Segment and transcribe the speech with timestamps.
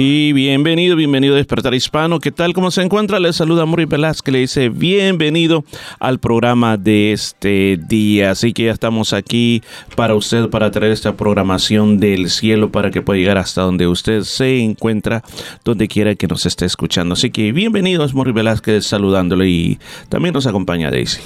[0.00, 2.20] Y bienvenido, bienvenido a Despertar Hispano.
[2.20, 2.52] ¿Qué tal?
[2.52, 3.18] ¿Cómo se encuentra?
[3.18, 4.32] Le saluda Muri Velázquez.
[4.32, 5.64] Le dice bienvenido
[5.98, 8.30] al programa de este día.
[8.30, 9.60] Así que ya estamos aquí
[9.96, 14.22] para usted, para traer esta programación del cielo para que pueda llegar hasta donde usted
[14.22, 15.24] se encuentra,
[15.64, 17.14] donde quiera que nos esté escuchando.
[17.14, 19.78] Así que bienvenido, es Muri Velázquez saludándole y
[20.08, 21.18] también nos acompaña Daisy.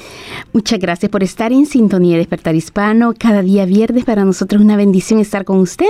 [0.55, 3.13] Muchas gracias por estar en sintonía de Despertar Hispano.
[3.19, 5.85] Cada día viernes para nosotros es una bendición estar con usted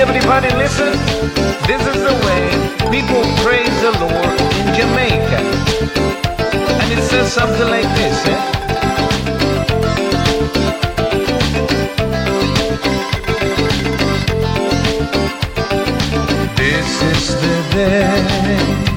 [0.05, 0.93] Everybody listen.
[1.67, 4.39] This is the way people praise the Lord
[4.77, 6.24] Jamaica.
[6.97, 8.41] It says something like this, eh?
[16.57, 18.94] This is the day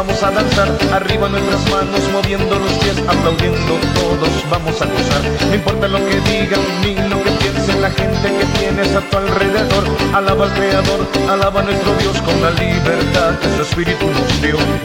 [0.00, 5.22] vamos, a danzar, arriba nuestras manos, moviendo los pies, aplaudiendo todos, vamos a gozar.
[5.48, 9.18] No importa lo que digan ni lo que piensen la gente que tienes a tu
[9.18, 9.84] alrededor,
[10.14, 14.30] alaba al Creador, alaba a nuestro Dios con la libertad que su Espíritu nos.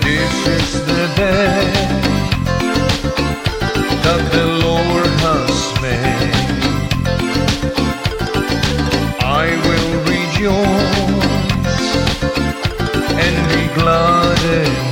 [0.02, 1.72] This is the day
[4.04, 6.36] that the Lord has made.
[9.22, 11.06] I will rejoice.
[13.88, 14.85] Al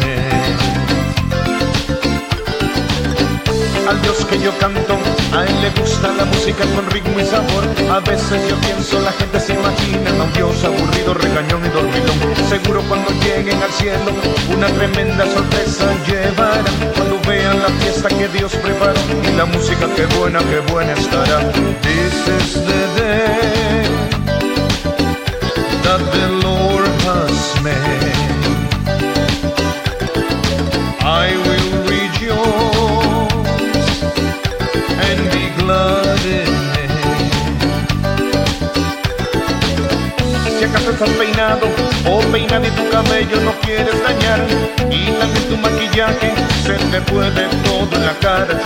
[4.14, 4.98] Que yo canto,
[5.36, 7.64] a él le gusta la música con ritmo y sabor.
[7.92, 12.18] A veces yo pienso, la gente se imagina un Dios aburrido, regañón y dormilón.
[12.48, 14.12] Seguro cuando lleguen al cielo,
[14.56, 16.64] una tremenda sorpresa llevarán.
[16.96, 21.40] Cuando vean la fiesta que Dios preparó y la música que buena, que buena estará.
[21.82, 23.84] This is the day
[25.84, 26.53] that the
[41.04, 41.68] estás peinado
[42.06, 44.40] o peinado y tu cabello no quieres dañar
[44.90, 46.34] y también tu maquillaje
[46.64, 48.60] se te puede todo en la cara.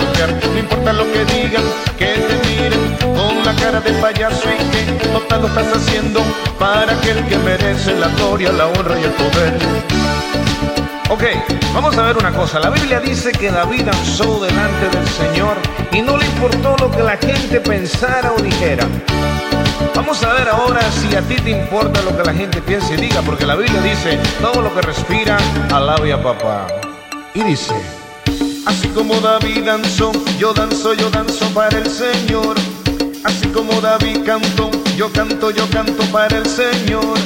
[0.53, 1.63] No importa lo que digan,
[1.97, 6.21] que te miren con la cara de payaso y que total lo estás haciendo
[6.59, 9.57] para aquel que merece la gloria, la honra y el poder.
[11.09, 11.23] Ok,
[11.73, 15.57] Vamos a ver una cosa, la Biblia dice que David danzó delante del Señor
[15.91, 18.83] y no le importó lo que la gente pensara o dijera.
[19.95, 22.97] Vamos a ver ahora si a ti te importa lo que la gente piense y
[22.97, 25.37] diga, porque la Biblia dice, todo lo que respira,
[25.73, 26.67] alabe a papá.
[27.33, 27.75] Y dice,
[28.65, 32.55] así como David danzó, yo danzo, yo danzo para el Señor.
[33.23, 37.17] Así como David cantó, yo canto, yo canto para el Señor.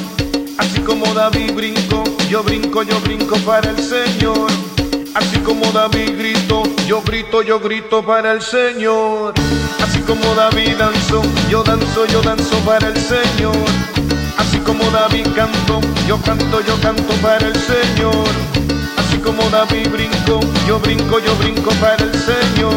[0.58, 4.50] Así como David brincó, yo brinco, yo brinco para el Señor.
[5.14, 9.34] Así como David gritó, yo grito, yo grito para el Señor.
[9.84, 13.56] Así como David danzó, yo danzo, yo danzo para el Señor.
[14.38, 18.26] Así como David cantó, yo canto, yo canto para el Señor.
[18.98, 22.74] Así como David brincó, yo brinco, yo brinco para el Señor.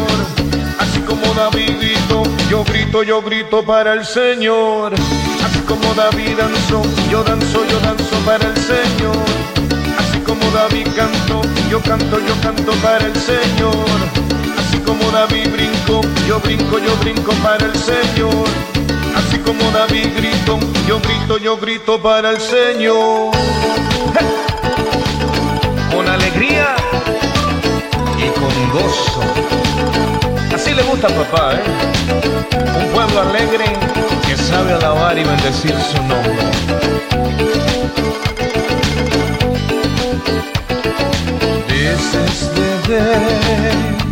[0.77, 4.93] Así como David gritó, yo grito, yo grito para el Señor.
[4.93, 9.64] Así como David danzó, yo danzo, yo danzo para el Señor
[10.39, 13.85] como David cantó, yo canto, yo canto para el Señor.
[14.57, 18.47] Así como David brincó, yo brinco, yo brinco para el Señor.
[19.15, 23.31] Así como David gritó, yo grito, yo grito para el Señor.
[25.93, 26.75] Con alegría
[28.17, 29.21] y con gozo.
[30.53, 31.63] Así le gusta a papá, ¿eh?
[32.83, 33.71] Un pueblo alegre
[34.27, 36.35] que sabe alabar y bendecir su nombre.
[41.95, 44.04] This is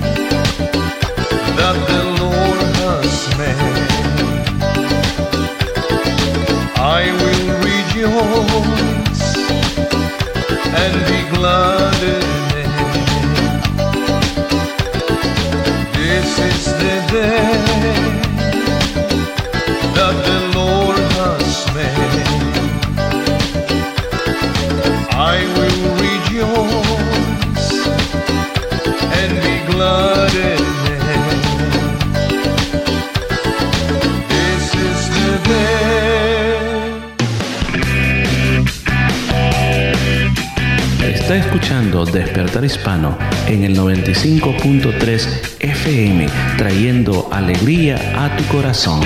[41.34, 46.28] Está escuchando Despertar Hispano en el 95.3 FM,
[46.60, 49.02] trayendo alegría a tu corazón.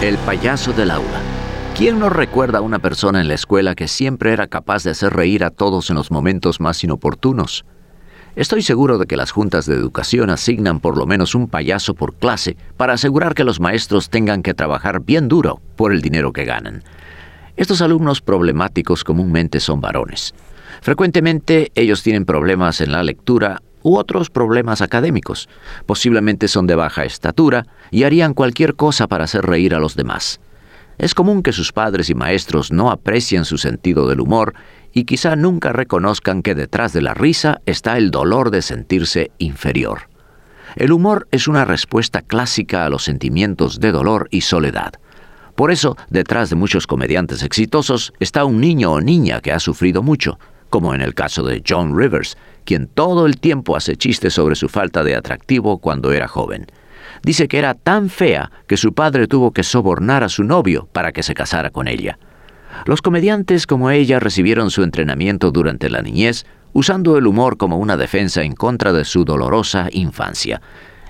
[0.00, 1.20] El payaso del aula.
[1.76, 5.12] ¿Quién no recuerda a una persona en la escuela que siempre era capaz de hacer
[5.14, 7.64] reír a todos en los momentos más inoportunos?
[8.36, 12.14] Estoy seguro de que las juntas de educación asignan por lo menos un payaso por
[12.14, 16.44] clase para asegurar que los maestros tengan que trabajar bien duro por el dinero que
[16.44, 16.82] ganan.
[17.56, 20.34] Estos alumnos problemáticos comúnmente son varones.
[20.80, 25.48] Frecuentemente ellos tienen problemas en la lectura u otros problemas académicos.
[25.86, 30.40] Posiblemente son de baja estatura y harían cualquier cosa para hacer reír a los demás.
[30.98, 34.54] Es común que sus padres y maestros no aprecien su sentido del humor
[34.94, 40.08] y quizá nunca reconozcan que detrás de la risa está el dolor de sentirse inferior.
[40.76, 44.94] El humor es una respuesta clásica a los sentimientos de dolor y soledad.
[45.56, 50.02] Por eso, detrás de muchos comediantes exitosos está un niño o niña que ha sufrido
[50.02, 50.38] mucho,
[50.70, 54.68] como en el caso de John Rivers, quien todo el tiempo hace chistes sobre su
[54.68, 56.66] falta de atractivo cuando era joven.
[57.22, 61.12] Dice que era tan fea que su padre tuvo que sobornar a su novio para
[61.12, 62.18] que se casara con ella.
[62.86, 67.96] Los comediantes como ella recibieron su entrenamiento durante la niñez, usando el humor como una
[67.96, 70.60] defensa en contra de su dolorosa infancia.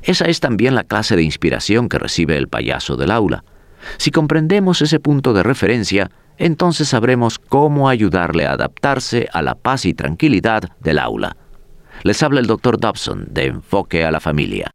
[0.02, 3.44] Esa es también la clase de inspiración que recibe el payaso del aula.
[3.96, 9.84] Si comprendemos ese punto de referencia, entonces sabremos cómo ayudarle a adaptarse a la paz
[9.84, 11.36] y tranquilidad del aula.
[12.02, 12.78] Les habla el Dr.
[12.78, 14.70] Dobson de Enfoque a la Familia.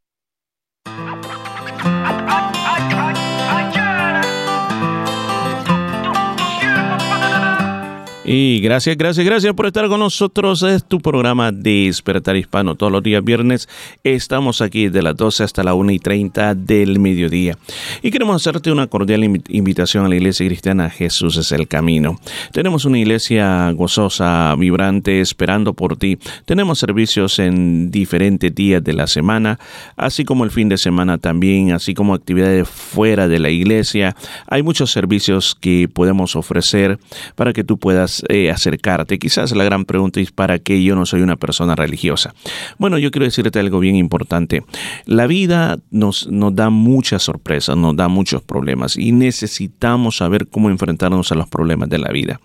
[8.31, 10.61] Y gracias, gracias, gracias por estar con nosotros.
[10.61, 12.75] Es tu programa Despertar Hispano.
[12.75, 13.67] Todos los días viernes
[14.03, 17.57] estamos aquí de las 12 hasta la 1 y 30 del mediodía.
[18.03, 22.19] Y queremos hacerte una cordial invitación a la iglesia cristiana Jesús es el camino.
[22.51, 26.19] Tenemos una iglesia gozosa, vibrante, esperando por ti.
[26.45, 29.57] Tenemos servicios en diferentes días de la semana,
[29.95, 34.15] así como el fin de semana también, así como actividades fuera de la iglesia.
[34.45, 36.99] Hay muchos servicios que podemos ofrecer
[37.35, 39.19] para que tú puedas eh, acercarte.
[39.19, 42.33] Quizás la gran pregunta es ¿para qué yo no soy una persona religiosa?
[42.77, 44.63] Bueno, yo quiero decirte algo bien importante.
[45.05, 50.69] La vida nos, nos da muchas sorpresas, nos da muchos problemas y necesitamos saber cómo
[50.69, 52.39] enfrentarnos a los problemas de la vida.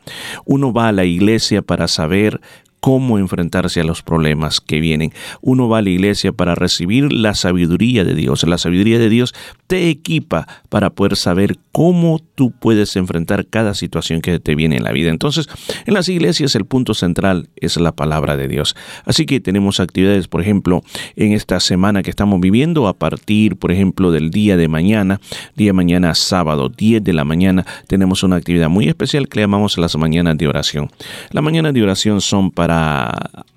[0.45, 2.41] Uno va a la iglesia para saber
[2.85, 5.11] cómo enfrentarse a los problemas que vienen.
[5.41, 8.47] Uno va a la iglesia para recibir la sabiduría de Dios.
[8.47, 9.35] La sabiduría de Dios
[9.67, 14.85] te equipa para poder saber cómo tú puedes enfrentar cada situación que te viene en
[14.85, 15.09] la vida.
[15.09, 15.49] Entonces,
[15.87, 18.77] en las iglesias el punto central es la palabra de Dios.
[19.07, 20.83] Así que tenemos actividades, por ejemplo,
[21.17, 25.23] en esta semana que estamos viviendo, a partir, por ejemplo, del día de mañana,
[25.57, 29.79] día de mañana sábado, 10 de la mañana, tenemos una actividad muy especial que llamamos
[29.79, 30.91] las mañanas de oración.
[31.31, 32.74] Las mañanas de oración son para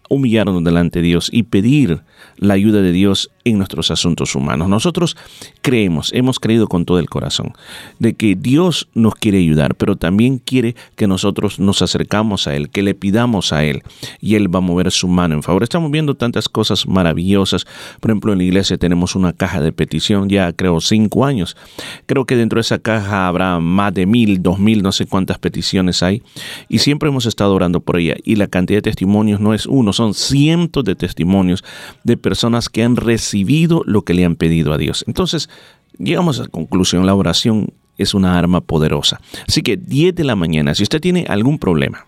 [0.10, 2.02] humillarnos delante de Dios y pedir
[2.38, 4.70] la ayuda de Dios en nuestros asuntos humanos.
[4.70, 5.18] Nosotros
[5.62, 7.54] creemos, hemos creído con todo el corazón,
[8.00, 12.70] de que Dios nos quiere ayudar, pero también quiere que nosotros nos acercamos a Él,
[12.70, 13.84] que le pidamos a Él
[14.20, 15.63] y Él va a mover su mano en favor.
[15.63, 17.66] Estamos viendo tantas cosas maravillosas.
[18.00, 21.56] Por ejemplo, en la iglesia tenemos una caja de petición ya creo cinco años.
[22.06, 25.38] Creo que dentro de esa caja habrá más de mil, dos mil, no sé cuántas
[25.38, 26.24] peticiones hay.
[26.70, 28.16] Y siempre hemos estado orando por ella.
[28.24, 31.63] Y la cantidad de testimonios no es uno, son cientos de testimonios
[32.04, 33.37] de personas que han recibido
[33.86, 35.03] lo que le han pedido a Dios.
[35.08, 35.50] Entonces,
[35.98, 39.20] llegamos a la conclusión, la oración es una arma poderosa.
[39.48, 42.06] Así que 10 de la mañana, si usted tiene algún problema,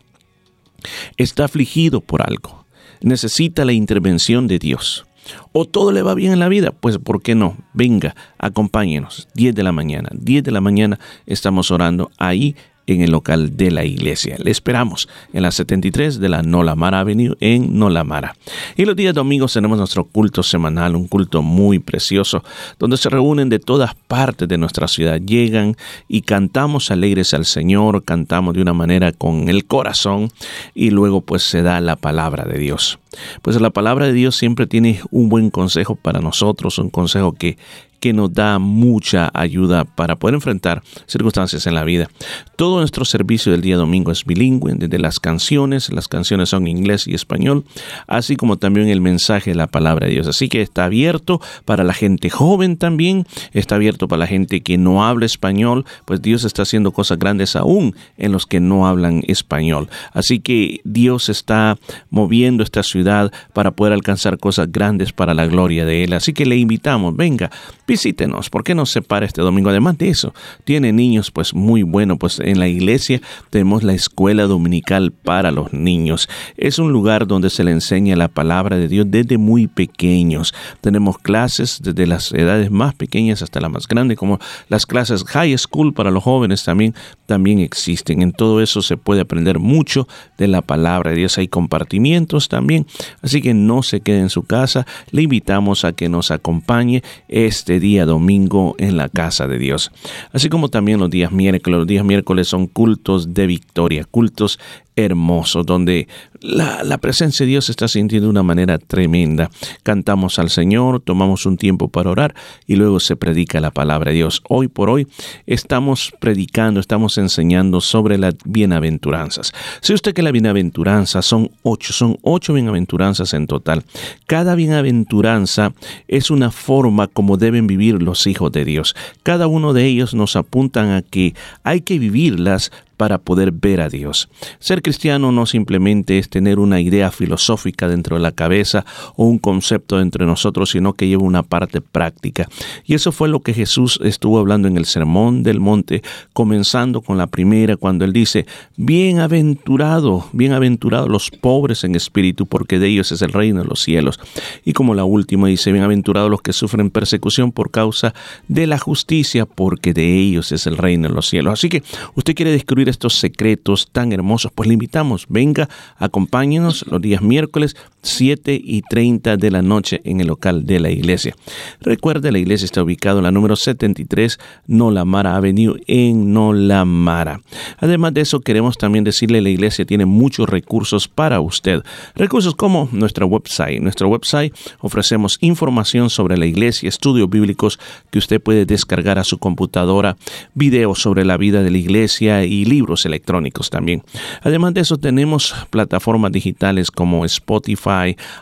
[1.18, 2.66] está afligido por algo,
[3.02, 5.06] necesita la intervención de Dios,
[5.52, 7.58] o todo le va bien en la vida, pues ¿por qué no?
[7.74, 9.28] Venga, acompáñenos.
[9.36, 12.56] 10 de la mañana, 10 de la mañana estamos orando ahí
[12.94, 14.36] en el local de la iglesia.
[14.40, 18.36] Le esperamos en la 73 de la Nolamara Avenue en Nolamara.
[18.76, 22.44] Y los días domingos tenemos nuestro culto semanal, un culto muy precioso,
[22.78, 25.76] donde se reúnen de todas partes de nuestra ciudad, llegan
[26.08, 30.30] y cantamos alegres al Señor, cantamos de una manera con el corazón
[30.74, 33.00] y luego pues se da la palabra de Dios.
[33.42, 37.58] Pues la palabra de Dios siempre tiene un buen consejo para nosotros, un consejo que
[38.00, 42.10] que nos da mucha ayuda para poder enfrentar circunstancias en la vida.
[42.56, 47.08] Todo nuestro servicio del día domingo es bilingüe, desde las canciones, las canciones son inglés
[47.08, 47.66] y español,
[48.08, 50.28] así como también el mensaje de la palabra de Dios.
[50.28, 54.78] Así que está abierto para la gente joven también, está abierto para la gente que
[54.78, 59.24] no habla español, pues Dios está haciendo cosas grandes aún en los que no hablan
[59.28, 59.90] español.
[60.14, 61.78] Así que Dios está
[62.10, 66.14] moviendo esta ciudad para poder alcanzar cosas grandes para la gloria de Él.
[66.14, 67.52] Así que le invitamos, venga,
[67.90, 68.50] visítenos.
[68.50, 69.70] ¿Por qué no se para este domingo?
[69.70, 73.20] Además de eso, tiene niños pues muy bueno, pues en la iglesia
[73.50, 76.30] tenemos la escuela dominical para los niños.
[76.56, 80.54] Es un lugar donde se le enseña la palabra de Dios desde muy pequeños.
[80.82, 85.58] Tenemos clases desde las edades más pequeñas hasta la más grande, como las clases high
[85.58, 86.94] school para los jóvenes también,
[87.26, 88.22] también existen.
[88.22, 91.40] En todo eso se puede aprender mucho de la palabra de Dios.
[91.40, 92.86] Hay compartimientos también,
[93.24, 94.86] así que no se quede en su casa.
[95.10, 99.92] Le invitamos a que nos acompañe este día domingo en la casa de Dios.
[100.32, 101.80] Así como también los días miércoles.
[101.80, 104.60] Los días miércoles son cultos de victoria, cultos
[105.06, 106.08] hermoso, donde
[106.42, 109.50] la, presencia de Dios se está sintiendo de una manera tremenda.
[109.84, 112.36] Cantamos al Señor, tomamos un tiempo para orar
[112.68, 114.42] y luego se predica la palabra de Dios.
[114.50, 115.08] Hoy por hoy
[115.46, 119.54] estamos predicando, estamos enseñando sobre las bienaventuranzas.
[119.82, 123.84] Si usted que la bienaventuranza son ocho, son ocho bienaventuranzas en total.
[124.28, 125.74] Cada bienaventuranza
[126.08, 128.96] es una forma como deben vivir los hijos de Dios.
[129.24, 133.88] Cada uno de ellos nos apuntan a que hay que vivirlas para poder ver a
[133.88, 134.28] Dios.
[134.60, 139.40] Ser cristiano no simplemente es tener una idea filosófica dentro de la cabeza o un
[139.40, 142.50] concepto entre nosotros, sino que lleva una parte práctica.
[142.84, 146.04] Y eso fue lo que Jesús estuvo hablando en el Sermón del Monte,
[146.34, 152.88] comenzando con la primera, cuando él dice, bienaventurado, bienaventurados los pobres en espíritu, porque de
[152.88, 154.20] ellos es el reino de los cielos.
[154.66, 158.14] Y como la última dice, bienaventurados los que sufren persecución por causa
[158.50, 161.54] de la justicia, porque de ellos es el reino de los cielos.
[161.54, 161.82] Así que
[162.16, 167.76] usted quiere descubrir estos secretos tan hermosos, pues le invitamos, venga, acompáñenos los días miércoles
[168.02, 171.36] 7 y 30 de la noche en el local de la iglesia.
[171.82, 177.42] Recuerde, la iglesia está ubicada en la número 73 Nolamara Avenue en Nolamara.
[177.78, 181.82] Además de eso, queremos también decirle, la iglesia tiene muchos recursos para usted.
[182.16, 183.82] Recursos como nuestra website.
[183.82, 187.80] Nuestro website ofrecemos información sobre la iglesia, estudios bíblicos
[188.12, 190.18] que usted puede descargar a su computadora,
[190.54, 194.04] videos sobre la vida de la iglesia y libros electrónicos también.
[194.42, 197.89] Además de eso, tenemos plataformas digitales como Spotify,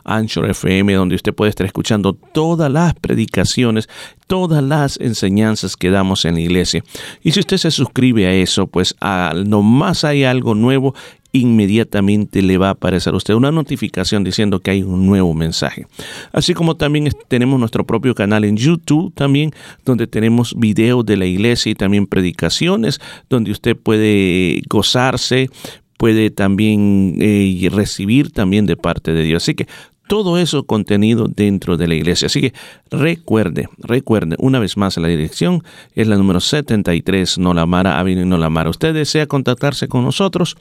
[0.04, 3.90] Anchor FM, donde usted puede estar escuchando todas las predicaciones,
[4.28, 6.84] todas las enseñanzas que damos en la iglesia.
[7.24, 10.94] Y si usted se suscribe a eso, pues a, nomás hay algo nuevo
[11.32, 15.86] inmediatamente le va a aparecer a usted una notificación diciendo que hay un nuevo mensaje.
[16.32, 19.52] Así como también tenemos nuestro propio canal en YouTube también,
[19.86, 23.00] donde tenemos videos de la iglesia y también predicaciones,
[23.30, 25.50] donde usted puede gozarse,
[25.98, 29.44] puede también eh, recibir también de parte de Dios.
[29.44, 29.68] Así que
[30.08, 32.28] todo eso contenido dentro de la iglesia.
[32.28, 32.54] Así que
[32.90, 35.64] recuerde, recuerde, una vez más la dirección
[35.94, 38.70] es la número 73 Nolamara Avenue Nolamara.
[38.70, 40.56] Usted desea contactarse con nosotros,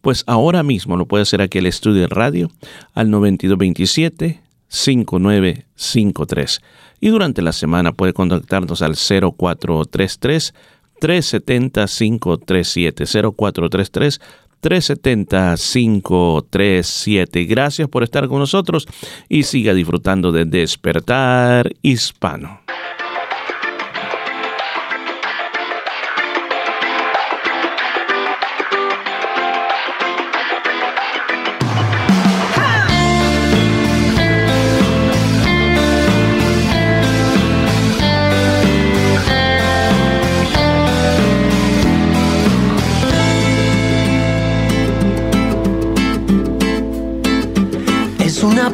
[0.00, 2.50] pues ahora mismo lo puede hacer aquí el estudio de radio
[2.94, 6.60] al 9227 5953.
[7.00, 10.54] Y durante la semana puede contactarnos al 0433
[10.98, 13.04] 370 537
[13.36, 14.20] 0433
[14.62, 17.48] 370-537.
[17.48, 18.86] Gracias por estar con nosotros
[19.28, 22.60] y siga disfrutando de Despertar Hispano.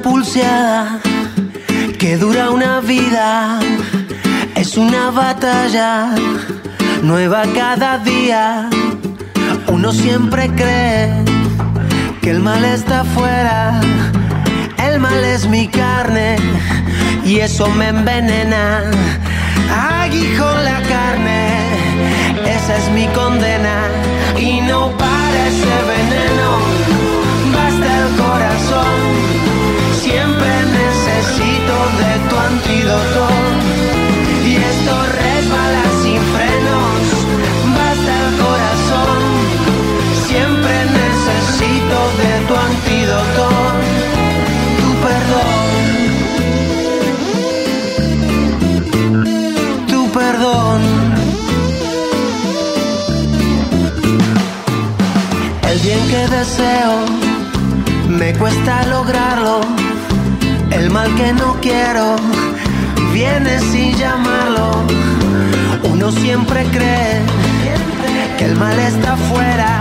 [0.02, 1.00] Pulseada
[1.98, 3.60] que dura una vida.
[4.54, 6.14] Es una batalla
[7.02, 8.68] nueva cada día.
[9.68, 11.10] Uno siempre cree
[12.20, 13.80] que el mal está afuera.
[14.78, 16.36] El mal es mi carne
[17.24, 18.82] y eso me envenena.
[20.02, 21.48] Aguijón la carne,
[22.46, 23.88] esa es mi condena.
[24.38, 26.01] Y no parece veneno,
[31.22, 33.24] necesito de tu antídoto.
[34.44, 37.00] Y esto resbala sin frenos.
[37.78, 39.20] Basta el corazón.
[40.26, 43.44] Siempre necesito de tu antídoto.
[44.78, 45.60] Tu perdón.
[49.88, 50.80] Tu perdón.
[55.70, 56.94] El bien que deseo
[58.08, 59.81] me cuesta lograrlo
[60.92, 62.16] mal que no quiero
[63.12, 64.84] viene sin llamarlo.
[65.84, 67.22] Uno siempre cree
[68.36, 69.80] que el mal está afuera.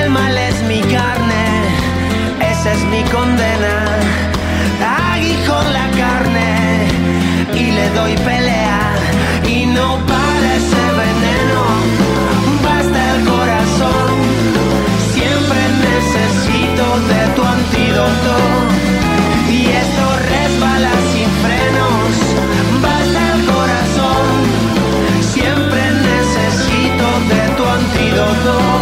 [0.00, 1.44] El mal es mi carne,
[2.50, 3.76] esa es mi condena.
[5.12, 6.88] Aguijón la carne
[7.54, 8.80] y le doy pelea
[9.46, 11.62] y no parece veneno.
[12.68, 14.12] Basta el corazón,
[15.12, 18.93] siempre necesito de tu antídoto
[19.54, 22.10] y esto resbala sin frenos.
[22.82, 24.26] Basta el corazón,
[25.32, 28.73] siempre necesito de tu antídoto,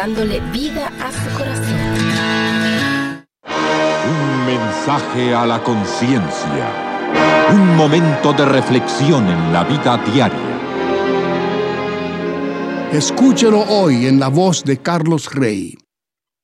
[0.00, 1.76] llevándole vida a su corazón.
[4.08, 7.48] Un mensaje a la conciencia.
[7.52, 10.38] Un momento de reflexión en la vida diaria.
[12.92, 15.76] Escúchelo hoy en la voz de Carlos Rey.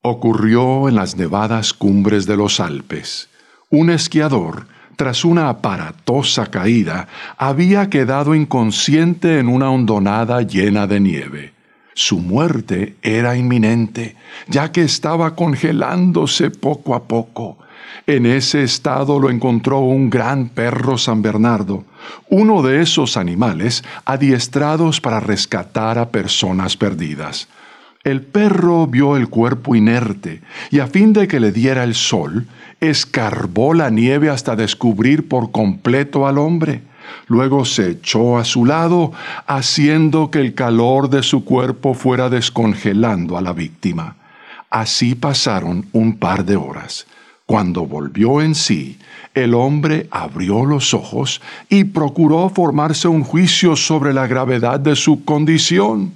[0.03, 3.27] Ocurrió en las nevadas cumbres de los Alpes.
[3.71, 4.67] Un esquiador,
[4.97, 11.56] tras una aparatosa caída, había quedado inconsciente en una hondonada llena de nieve.
[11.99, 14.15] Su muerte era inminente,
[14.47, 17.57] ya que estaba congelándose poco a poco.
[18.05, 21.85] En ese estado lo encontró un gran perro San Bernardo,
[22.29, 27.47] uno de esos animales adiestrados para rescatar a personas perdidas.
[28.03, 32.45] El perro vio el cuerpo inerte y a fin de que le diera el sol,
[32.79, 36.83] escarbó la nieve hasta descubrir por completo al hombre.
[37.27, 39.11] Luego se echó a su lado,
[39.45, 44.15] haciendo que el calor de su cuerpo fuera descongelando a la víctima.
[44.69, 47.07] Así pasaron un par de horas.
[47.45, 48.97] Cuando volvió en sí,
[49.33, 55.23] el hombre abrió los ojos y procuró formarse un juicio sobre la gravedad de su
[55.23, 56.11] condición.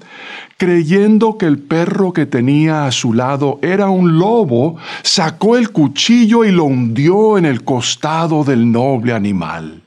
[0.58, 6.44] Creyendo que el perro que tenía a su lado era un lobo, sacó el cuchillo
[6.44, 9.81] y lo hundió en el costado del noble animal.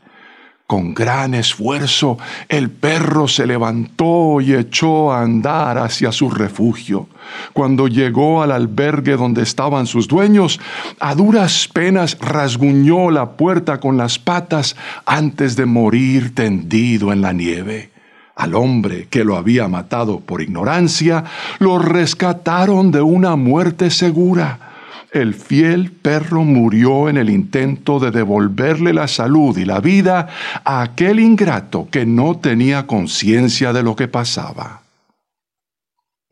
[0.74, 7.06] Con gran esfuerzo el perro se levantó y echó a andar hacia su refugio.
[7.52, 10.58] Cuando llegó al albergue donde estaban sus dueños,
[10.98, 14.74] a duras penas rasguñó la puerta con las patas
[15.06, 17.92] antes de morir tendido en la nieve.
[18.34, 21.22] Al hombre que lo había matado por ignorancia,
[21.60, 24.73] lo rescataron de una muerte segura
[25.14, 30.28] el fiel perro murió en el intento de devolverle la salud y la vida
[30.64, 34.82] a aquel ingrato que no tenía conciencia de lo que pasaba.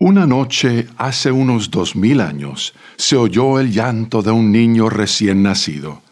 [0.01, 5.45] Una noche, hace unos dos mil años, se oyó el llanto de un niño recién
[5.45, 6.03] nacido.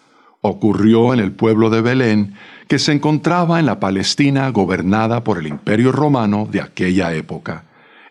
[0.40, 2.35] Ocurrió en el pueblo de Belén,
[2.68, 7.64] que se encontraba en la Palestina gobernada por el imperio romano de aquella época.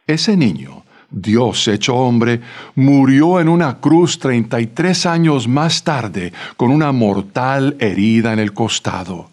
[0.05, 2.41] Ese niño, Dios hecho hombre,
[2.75, 9.29] murió en una cruz 33 años más tarde con una mortal herida en el costado.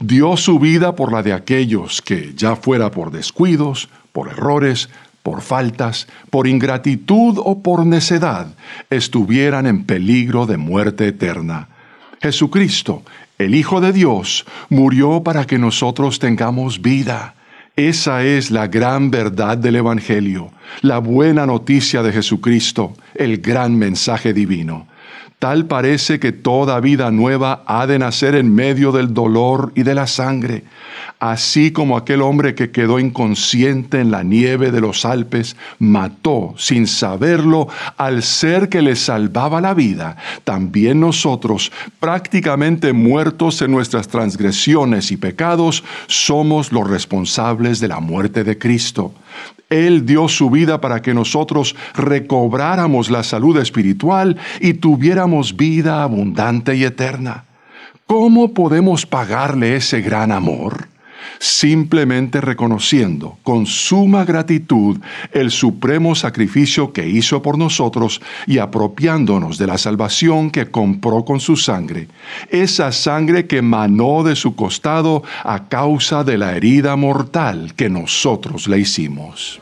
[0.00, 4.88] Dio su vida por la de aquellos que, ya fuera por descuidos, por errores,
[5.22, 8.46] por faltas, por ingratitud o por necedad,
[8.88, 11.68] estuvieran en peligro de muerte eterna.
[12.22, 13.02] Jesucristo,
[13.36, 17.34] el Hijo de Dios, murió para que nosotros tengamos vida
[17.78, 24.32] esa es la gran verdad del Evangelio, la buena noticia de Jesucristo, el gran mensaje
[24.32, 24.88] divino.
[25.38, 29.94] Tal parece que toda vida nueva ha de nacer en medio del dolor y de
[29.94, 30.64] la sangre,
[31.20, 36.88] así como aquel hombre que quedó inconsciente en la nieve de los Alpes mató sin
[36.88, 41.70] saberlo al ser que le salvaba la vida, también nosotros,
[42.00, 49.14] prácticamente muertos en nuestras transgresiones y pecados, somos los responsables de la muerte de Cristo.
[49.70, 56.74] Él dio su vida para que nosotros recobráramos la salud espiritual y tuviéramos vida abundante
[56.74, 57.44] y eterna.
[58.06, 60.88] ¿Cómo podemos pagarle ese gran amor?
[61.38, 64.98] Simplemente reconociendo con suma gratitud
[65.32, 71.40] el supremo sacrificio que hizo por nosotros y apropiándonos de la salvación que compró con
[71.40, 72.08] su sangre,
[72.50, 78.68] esa sangre que manó de su costado a causa de la herida mortal que nosotros
[78.68, 79.60] le hicimos.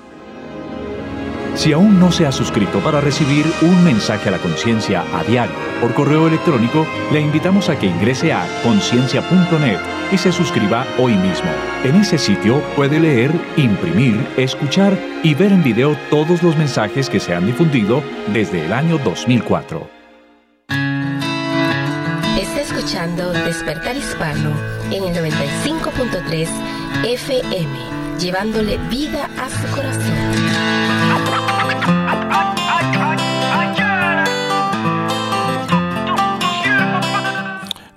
[1.55, 5.57] Si aún no se ha suscrito para recibir un mensaje a la conciencia a diario
[5.81, 11.51] por correo electrónico, le invitamos a que ingrese a conciencia.net y se suscriba hoy mismo.
[11.85, 17.21] En ese sitio puede leer, imprimir, escuchar y ver en video todos los mensajes que
[17.21, 19.88] se han difundido desde el año 2004.
[22.40, 24.51] Está escuchando Despertar Hispano
[24.90, 26.49] en el 95.3
[27.05, 30.86] FM, llevándole vida a su corazón.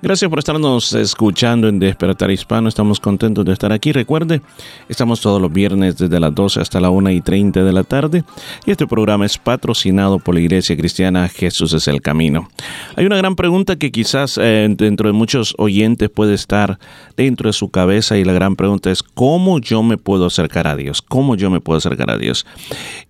[0.01, 2.69] Gracias por estarnos escuchando en Despertar Hispano.
[2.69, 3.91] Estamos contentos de estar aquí.
[3.91, 4.41] Recuerde,
[4.87, 8.23] estamos todos los viernes desde las 12 hasta la 1 y 30 de la tarde.
[8.65, 12.47] Y este programa es patrocinado por la Iglesia Cristiana Jesús es el Camino.
[12.95, 16.79] Hay una gran pregunta que quizás eh, dentro de muchos oyentes puede estar
[17.17, 18.17] dentro de su cabeza.
[18.17, 21.01] Y la gran pregunta es: ¿cómo yo me puedo acercar a Dios?
[21.01, 22.45] ¿Cómo yo me puedo acercar a Dios?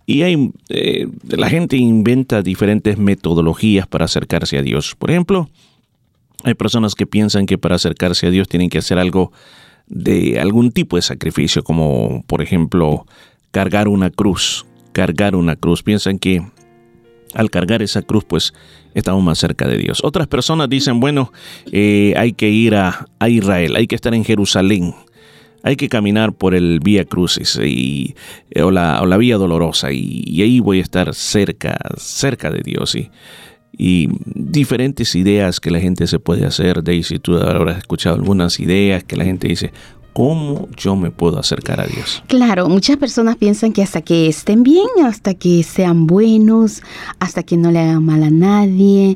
[0.08, 4.95] Y hay, eh, la gente inventa diferentes metodologías para acercarse a Dios.
[4.97, 5.52] Por ejemplo,
[6.43, 9.32] hay personas que piensan que para acercarse a Dios tienen que hacer algo
[9.88, 13.06] de algún tipo de sacrificio, como por ejemplo
[13.52, 15.84] cargar una cruz, cargar una cruz.
[15.84, 16.43] Piensan que
[17.34, 18.54] al cargar esa cruz, pues
[18.93, 20.02] estamos más cerca de Dios.
[20.04, 21.32] Otras personas dicen, bueno,
[21.71, 24.95] eh, hay que ir a, Israel, hay que estar en Jerusalén,
[25.63, 28.15] hay que caminar por el Vía Crucis y,
[28.56, 32.95] o, la, Vía Dolorosa y, y, ahí voy a estar cerca, cerca de Dios.
[32.95, 33.12] Y
[33.71, 36.84] y diferentes ideas que la gente se puede hacer.
[36.84, 39.71] Daisy, tú habrás escuchado algunas ideas que la gente dice,
[40.19, 42.21] cómo yo me puedo acercar a Dios.
[42.27, 46.84] Claro, muchas personas piensan que hasta que estén bien, hasta que sean buenos,
[47.19, 49.15] hasta que no le hagan mal a nadie,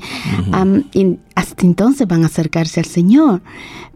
[1.35, 3.41] hasta entonces van a acercarse al Señor.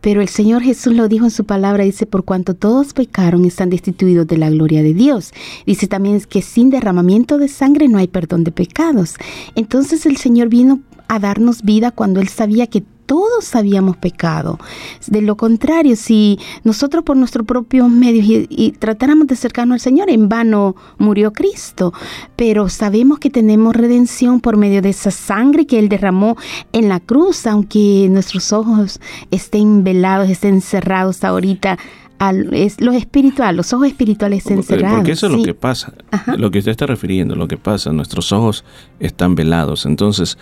[0.02, 3.70] Pero el Señor Jesús lo dijo en su palabra, dice, por cuanto todos pecaron, están
[3.70, 5.32] destituidos de la gloria de Dios.
[5.66, 9.16] Dice también que sin derramamiento de sangre no hay perdón de pecados.
[9.56, 14.60] Entonces el Señor vino a darnos vida cuando Él sabía que todos habíamos pecado.
[15.08, 20.10] De lo contrario, si nosotros por nuestros propios medios y, tratáramos de acercarnos al Señor,
[20.12, 21.94] en vano murió Cristo.
[22.36, 26.38] Pero sabemos que tenemos redención por medio de esa sangre que Él derramó
[26.74, 29.00] en la cruz, aunque nuestros ojos
[29.32, 31.80] estén velados, estén cerrados ahorita.
[32.20, 34.98] Al, es lo espiritual, los ojos espirituales estén cerrados.
[34.98, 35.94] Porque eso es lo que pasa,
[36.36, 38.66] lo que usted está refiriendo, lo que pasa, nuestros ojos
[39.00, 39.86] están velados.
[39.86, 40.36] Entonces,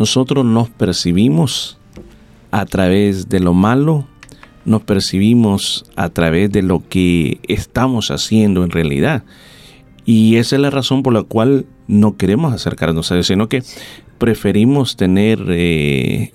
[0.00, 1.76] nosotros nos percibimos
[2.50, 4.06] a través de lo malo,
[4.64, 9.24] nos percibimos a través de lo que estamos haciendo en realidad.
[10.06, 13.62] Y esa es la razón por la cual no queremos acercarnos a Dios, sino que
[14.16, 16.32] preferimos tener eh,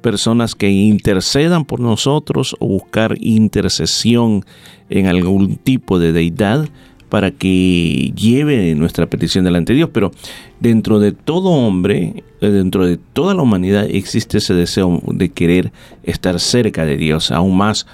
[0.00, 4.44] personas que intercedan por nosotros o buscar intercesión
[4.90, 6.68] en algún tipo de deidad
[7.14, 9.90] para que lleve nuestra petición delante de Dios.
[9.92, 10.10] Pero
[10.58, 15.70] dentro de todo hombre, eh, dentro de toda la humanidad existe ese deseo de querer
[16.02, 17.86] estar cerca de Dios, aún más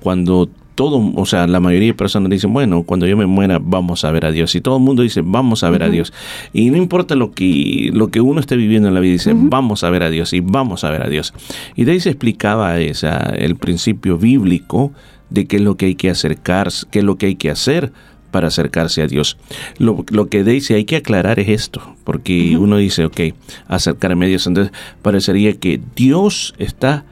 [0.00, 4.04] cuando todo, o sea, la mayoría de personas dicen, bueno, cuando yo me muera vamos
[4.04, 4.52] a ver a Dios.
[4.56, 6.12] Y todo el mundo dice, vamos a ver a Dios.
[6.52, 9.84] Y no importa lo que, lo que uno esté viviendo en la vida, dice, vamos
[9.84, 11.32] a ver a Dios y vamos a ver a Dios.
[11.76, 14.90] Y de ahí se explicaba esa, el principio bíblico
[15.30, 17.92] de qué es lo que hay que acercarse, qué es lo que hay que hacer
[18.34, 19.38] para acercarse a Dios.
[19.78, 23.20] Lo, que dice, hay que aclarar es esto, porque uno dice, ok,
[23.68, 27.04] acercarme a Dios, entonces parecería que Dios está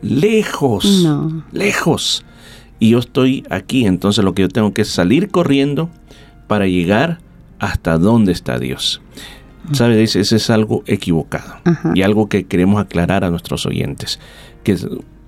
[0.00, 1.08] lejos,
[1.50, 2.24] lejos,
[2.78, 5.90] y yo estoy aquí, entonces lo que yo tengo que es salir corriendo
[6.46, 7.18] para llegar
[7.58, 9.02] hasta donde está Dios.
[9.72, 9.96] ¿Sabe?
[9.96, 11.56] Dice, ese es algo equivocado
[11.94, 14.20] y algo que queremos aclarar a nuestros oyentes,
[14.62, 14.76] que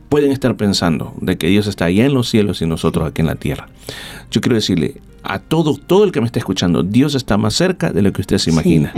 [0.08, 3.26] pueden estar pensando de que Dios está allá en los cielos y nosotros aquí en
[3.26, 3.68] la tierra.
[4.30, 5.00] Yo quiero decirle,
[5.32, 8.20] a todo, todo el que me está escuchando, Dios está más cerca de lo que
[8.20, 8.92] usted se imagina.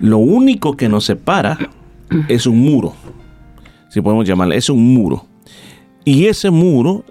[0.00, 1.58] lo único que nos separa
[2.28, 2.94] es un muro,
[3.88, 5.26] si podemos llamarle, es un muro.
[6.04, 7.04] Y ese muro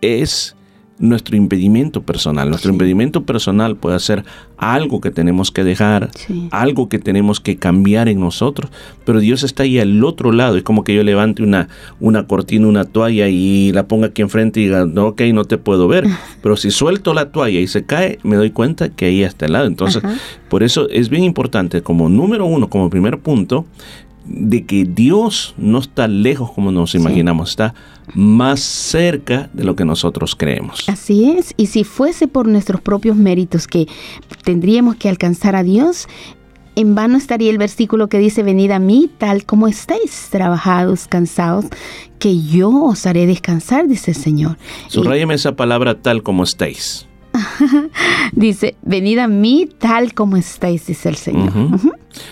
[0.00, 0.56] es
[0.98, 2.48] nuestro impedimento personal.
[2.48, 4.24] Nuestro impedimento personal puede ser
[4.56, 6.10] algo que tenemos que dejar,
[6.50, 8.70] algo que tenemos que cambiar en nosotros,
[9.04, 10.56] pero Dios está ahí al otro lado.
[10.56, 11.68] Es como que yo levante una,
[12.00, 15.58] una cortina, una toalla y la ponga aquí enfrente y diga, no, ok, no te
[15.58, 16.06] puedo ver.
[16.42, 19.52] Pero si suelto la toalla y se cae, me doy cuenta que ahí está el
[19.52, 19.66] lado.
[19.66, 20.02] Entonces,
[20.48, 23.66] por eso es bien importante, como número uno, como primer punto,
[24.24, 27.74] de que Dios no está lejos como nos imaginamos, está
[28.14, 30.88] más cerca de lo que nosotros creemos.
[30.88, 33.86] Así es, y si fuese por nuestros propios méritos que
[34.44, 36.06] tendríamos que alcanzar a Dios,
[36.76, 41.66] en vano estaría el versículo que dice, venid a mí tal como estáis, trabajados, cansados,
[42.18, 44.58] que yo os haré descansar, dice el Señor.
[44.88, 47.06] Subrayeme esa palabra tal como estáis.
[48.32, 51.52] dice, venid a mí tal como estáis, dice el Señor.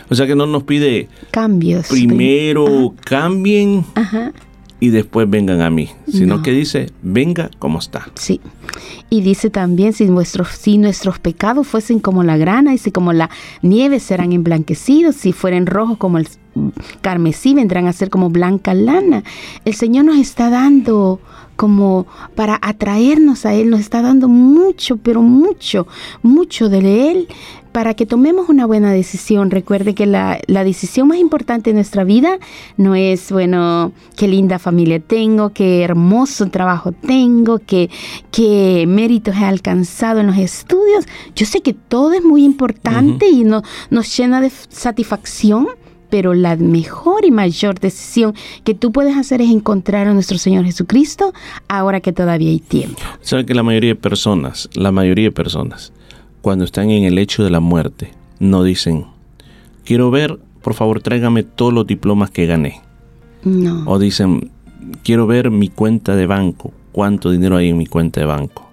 [0.08, 1.88] O sea que no nos pide cambios.
[1.88, 3.85] Primero cambien
[4.83, 8.09] y después vengan a mí, sino que dice, venga como está.
[8.16, 8.40] Sí.
[9.11, 13.12] Y dice también, si nuestros, si nuestros pecados fuesen como la grana, y si como
[13.12, 13.31] la
[13.62, 16.27] nieve serán emblanquecidos, si fueren rojos como el
[17.01, 19.23] carmesí, vendrán a ser como blanca lana.
[19.64, 21.21] El Señor nos está dando
[21.62, 25.87] como para atraernos a Él, nos está dando mucho, pero mucho,
[26.20, 27.29] mucho de Él
[27.70, 29.53] para que tomemos una buena decisión.
[29.53, 32.40] Recuerde que la, decisión más importante de nuestra vida
[32.77, 37.88] no es, bueno, qué linda familia tengo, qué hermoso trabajo tengo, qué,
[38.33, 41.07] qué méritos he alcanzado en los estudios.
[41.37, 45.68] Yo sé que todo es muy importante y no, nos llena de satisfacción,
[46.12, 50.66] pero la mejor y mayor decisión que tú puedes hacer es encontrar a nuestro Señor
[50.66, 51.33] Jesucristo
[51.68, 53.01] ahora que todavía hay tiempo.
[53.22, 55.90] Sabe que la mayoría de personas, la mayoría de personas,
[56.42, 59.07] cuando están en el hecho de la muerte, no dicen,
[59.87, 62.83] quiero ver, por favor tráigame todos los diplomas que gané.
[63.42, 63.85] No.
[63.87, 64.51] O dicen,
[65.03, 68.70] quiero ver mi cuenta de banco, cuánto dinero hay en mi cuenta de banco.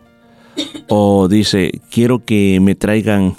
[0.89, 3.35] O dice, quiero que me traigan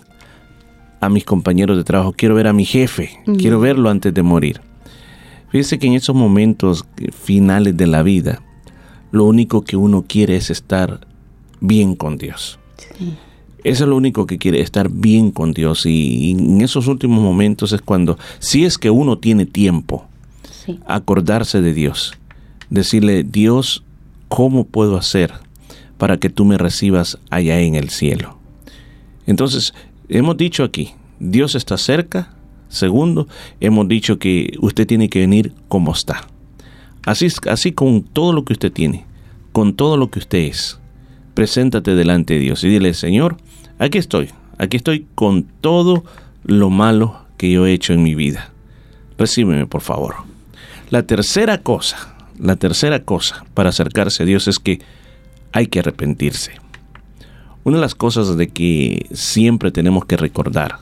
[1.00, 4.60] a mis compañeros de trabajo, quiero ver a mi jefe, quiero verlo antes de morir.
[5.50, 8.42] Fíjese que en esos momentos finales de la vida,
[9.10, 11.06] lo único que uno quiere es estar
[11.60, 12.58] bien con Dios.
[13.64, 15.84] Eso es lo único que quiere, estar bien con Dios.
[15.86, 20.06] Y en esos últimos momentos es cuando, si es que uno tiene tiempo,
[20.86, 22.14] acordarse de Dios.
[22.68, 23.82] Decirle, Dios,
[24.28, 25.32] ¿cómo puedo hacer
[26.00, 28.38] para que tú me recibas allá en el cielo.
[29.26, 29.74] Entonces,
[30.10, 32.34] hemos dicho aquí, Dios está cerca.
[32.68, 33.26] Segundo,
[33.60, 36.26] hemos dicho que usted tiene que venir como está.
[37.04, 39.04] Así, así con todo lo que usted tiene,
[39.52, 40.78] con todo lo que usted es.
[41.34, 43.36] Preséntate delante de Dios y dile, Señor,
[43.78, 46.04] aquí estoy, aquí estoy con todo
[46.44, 48.52] lo malo que yo he hecho en mi vida.
[49.18, 50.16] Recíbeme, por favor.
[50.90, 54.80] La tercera cosa, la tercera cosa para acercarse a Dios es que
[55.52, 56.52] hay que arrepentirse.
[57.64, 60.78] Una de las cosas de que siempre tenemos que recordar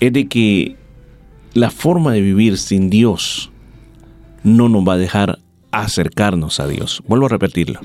[0.00, 0.76] es de que
[1.52, 3.50] la forma de vivir sin Dios
[4.42, 5.38] no nos va a dejar
[5.70, 7.02] acercarnos a Dios.
[7.06, 7.80] Vuelvo a repetirlo.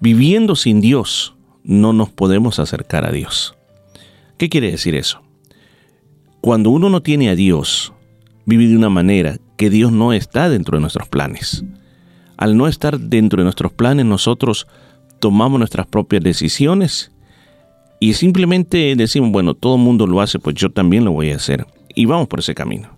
[0.00, 3.54] Viviendo sin Dios no nos podemos acercar a Dios.
[4.36, 5.22] ¿Qué quiere decir eso?
[6.40, 7.92] Cuando uno no tiene a Dios,
[8.44, 11.64] vive de una manera que Dios no está dentro de nuestros planes.
[12.36, 14.66] Al no estar dentro de nuestros planes, nosotros
[15.18, 17.10] tomamos nuestras propias decisiones
[17.98, 21.36] y simplemente decimos, bueno, todo el mundo lo hace, pues yo también lo voy a
[21.36, 21.66] hacer.
[21.94, 22.90] Y vamos por ese camino.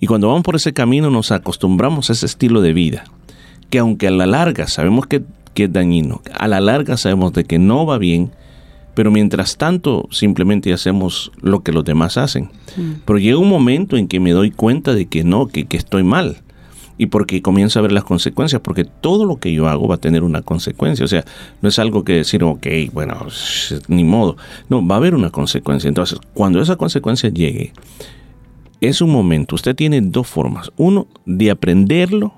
[0.00, 3.04] Y cuando vamos por ese camino nos acostumbramos a ese estilo de vida,
[3.70, 5.22] que aunque a la larga sabemos que,
[5.54, 8.32] que es dañino, a la larga sabemos de que no va bien,
[8.94, 12.50] pero mientras tanto simplemente hacemos lo que los demás hacen.
[13.04, 16.02] Pero llega un momento en que me doy cuenta de que no, que, que estoy
[16.02, 16.43] mal
[16.96, 20.00] y porque comienzo a ver las consecuencias, porque todo lo que yo hago va a
[20.00, 21.04] tener una consecuencia.
[21.04, 21.24] O sea,
[21.60, 23.26] no es algo que decir, ok, bueno,
[23.88, 24.36] ni modo.
[24.68, 25.88] No, va a haber una consecuencia.
[25.88, 27.72] Entonces, cuando esa consecuencia llegue,
[28.80, 29.56] es un momento.
[29.56, 30.70] Usted tiene dos formas.
[30.76, 32.34] Uno, de aprenderlo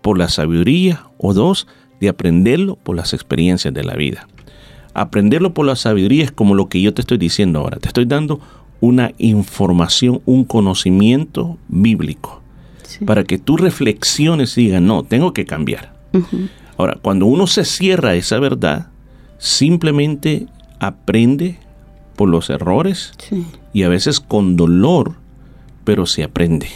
[0.00, 1.66] por la sabiduría, o dos,
[2.00, 4.28] de aprenderlo por las experiencias de la vida.
[4.94, 7.78] Aprenderlo por la sabiduría es como lo que yo te estoy diciendo ahora.
[7.78, 8.40] Te estoy dando
[8.80, 12.37] una información, un conocimiento bíblico
[13.04, 15.92] para que tú reflexiones y digas, no, tengo que cambiar.
[16.76, 18.88] Ahora, cuando uno se cierra esa verdad,
[19.38, 20.46] simplemente
[20.80, 21.58] aprende
[22.16, 23.12] por los errores
[23.72, 25.14] y a veces con dolor,
[25.84, 26.68] pero se aprende.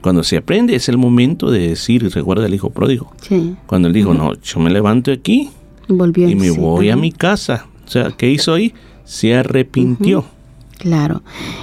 [0.00, 3.12] Cuando se aprende es el momento de decir, recuerda el hijo pródigo.
[3.66, 5.50] Cuando él dijo, no, yo me levanto aquí
[5.88, 7.66] y me voy a mi casa.
[7.86, 8.74] O sea, ¿qué hizo ahí?
[9.04, 10.24] Se arrepintió.
[10.78, 11.22] Claro.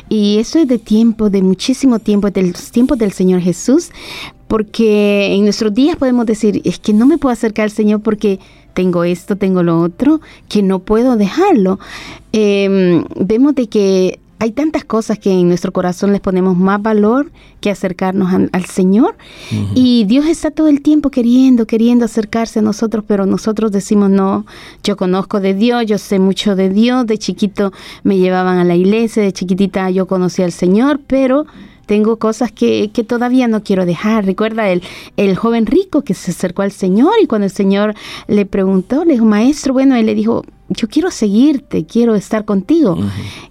[0.10, 3.90] Y eso es de tiempo, de muchísimo tiempo, de los tiempos del Señor Jesús,
[4.48, 8.40] porque en nuestros días podemos decir, es que no me puedo acercar al Señor porque
[8.74, 11.80] tengo esto, tengo lo otro, que no puedo dejarlo.
[12.34, 17.32] Em, vemos de que hay tantas cosas que en nuestro corazón les ponemos más valor
[17.62, 19.16] que acercarnos al Señor.
[19.74, 24.46] Y Dios está todo el tiempo queriendo, queriendo acercarse a nosotros, pero nosotros decimos, no,
[24.84, 27.72] yo conozco de Dios, yo sé mucho de Dios, de chiquito
[28.04, 31.46] me llevaban a la iglesia, de chiquitita yo conocí al Señor, pero
[31.86, 34.26] tengo cosas que, que, todavía no quiero dejar.
[34.26, 34.82] Recuerda el,
[35.18, 37.94] el joven rico que se acercó al Señor y cuando el Señor
[38.28, 42.98] le preguntó, le dijo, maestro, bueno, él le dijo, yo quiero seguirte, quiero estar contigo.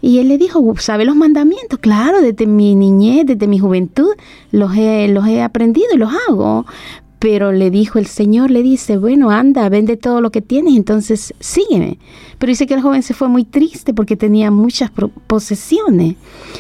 [0.01, 1.79] Y él le dijo, ¿sabe los mandamientos?
[1.79, 4.11] Claro, desde mi niñez, desde mi juventud,
[4.51, 6.67] los he, los he aprendido y los hago.
[7.19, 11.33] Pero le dijo el Señor, le dice, bueno, anda, vende todo lo que tienes, entonces
[11.41, 11.99] sígueme.
[12.39, 14.91] Pero dice que el joven se fue muy triste porque tenía muchas
[15.27, 16.17] posesiones.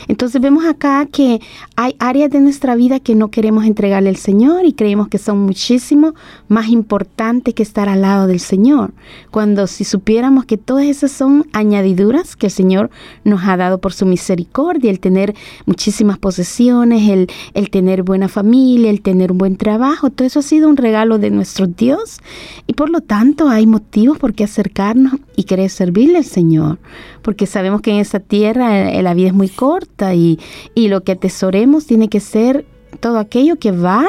[0.08, 1.40] Entonces vemos acá que
[1.76, 5.38] hay áreas de nuestra vida que no queremos entregarle al Señor y creemos que son
[5.38, 6.14] muchísimo
[6.48, 8.92] más importantes que estar al lado del Señor.
[9.30, 12.90] Cuando si supiéramos que todas esas son añadiduras que el Señor
[13.24, 15.34] nos ha dado por su misericordia, el tener
[15.66, 20.42] muchísimas posesiones, el, el tener buena familia, el tener un buen trabajo, todo eso ha
[20.42, 22.20] sido un regalo de nuestro Dios
[22.66, 26.78] y por lo tanto hay motivos por qué acercarnos y querer servirle al Señor,
[27.22, 30.38] porque sabemos que en esta tierra eh, la vida es muy corta y,
[30.76, 32.66] lo que atesoremos tiene que ser
[33.00, 34.06] todo aquello que va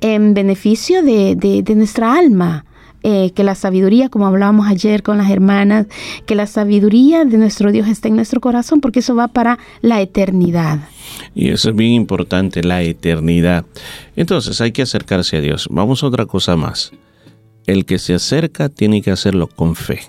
[0.00, 2.64] en beneficio de, nuestra alma.
[3.06, 5.88] Eh, que la sabiduría, como hablábamos ayer con las hermanas,
[6.24, 10.00] que la sabiduría de nuestro Dios está en nuestro corazón, porque eso va para la
[10.00, 10.88] eternidad.
[11.34, 13.66] Y eso es bien importante, la eternidad.
[14.16, 15.68] Entonces hay que acercarse a Dios.
[15.70, 16.92] Vamos a otra cosa más.
[17.66, 20.00] El que se acerca tiene que hacerlo con fe.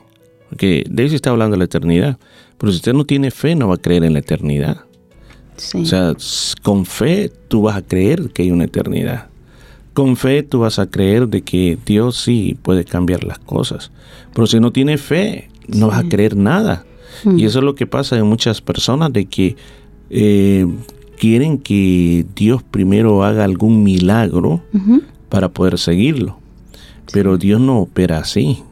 [0.55, 2.17] Porque Daisy está hablando de la eternidad.
[2.57, 4.85] Pero si usted no tiene fe, no va a creer en la eternidad.
[5.73, 6.13] O sea,
[6.63, 9.27] con fe tú vas a creer que hay una eternidad.
[9.93, 13.91] Con fe tú vas a creer de que Dios sí puede cambiar las cosas.
[14.33, 16.85] Pero si no tiene fe, no vas a creer nada.
[17.25, 17.37] Mm.
[17.37, 19.57] Y eso es lo que pasa en muchas personas, de que
[20.09, 20.65] eh,
[21.17, 24.61] quieren que Dios primero haga algún milagro
[25.27, 26.39] para poder seguirlo.
[27.11, 28.63] Pero Dios no opera así.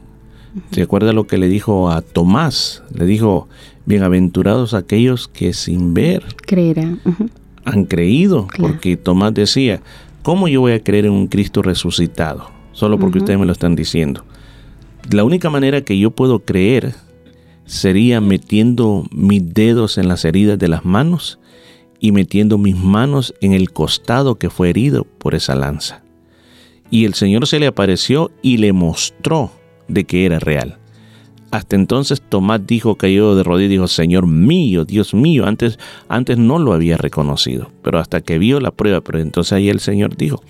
[0.71, 2.83] ¿Se acuerda lo que le dijo a Tomás?
[2.93, 3.47] Le dijo,
[3.85, 6.99] bienaventurados aquellos que sin ver creerán.
[7.65, 9.81] Han creído, porque Tomás decía,
[10.21, 12.51] ¿cómo yo voy a creer en un Cristo resucitado?
[12.71, 14.25] Solo porque ustedes me lo están diciendo.
[15.11, 16.95] La única manera que yo puedo creer
[17.65, 21.39] sería metiendo mis dedos en las heridas de las manos
[21.99, 26.03] y metiendo mis manos en el costado que fue herido por esa lanza.
[26.89, 29.51] Y el Señor se le apareció y le mostró
[29.87, 30.77] de que era real.
[31.53, 35.77] Hasta entonces Tomás dijo, cayó de rodillas dijo, Señor mío, Dios mío, antes,
[36.09, 39.79] antes no lo había reconocido, pero hasta que vio la prueba, pero entonces ahí el
[39.79, 40.41] Señor dijo,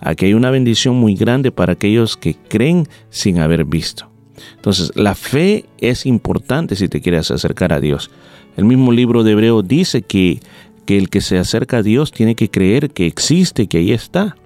[0.00, 4.10] aquí hay una bendición muy grande para aquellos que creen sin haber visto.
[4.56, 8.10] Entonces, la fe es importante si te quieres acercar a Dios.
[8.56, 10.40] El mismo libro de Hebreo dice que,
[10.86, 14.36] que el que se acerca a Dios tiene que creer que existe, que ahí está.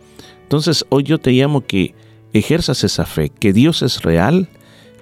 [0.43, 1.95] Entonces, hoy yo te llamo que
[2.33, 4.49] ejerzas esa fe, que Dios es real,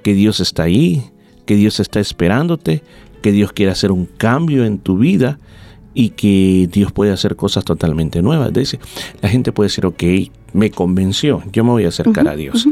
[0.02, 1.04] que Dios está ahí,
[1.46, 2.82] que Dios está esperándote,
[3.22, 5.38] que Dios quiere hacer un cambio en tu vida
[5.94, 8.52] y que Dios puede hacer cosas totalmente nuevas.
[8.52, 8.78] Dice,
[9.20, 10.02] la gente puede decir, ok,
[10.52, 12.66] me convenció, yo me voy a acercar a Dios.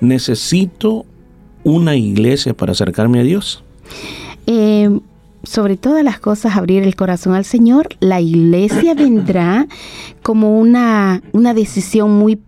[0.00, 1.04] ¿Necesito
[1.64, 3.62] una iglesia para acercarme a Dios?
[4.46, 5.00] Eh,
[5.44, 7.88] sobre todas las cosas, abrir el corazón al Señor.
[8.00, 9.66] La iglesia vendrá
[10.22, 12.38] como una, una decisión muy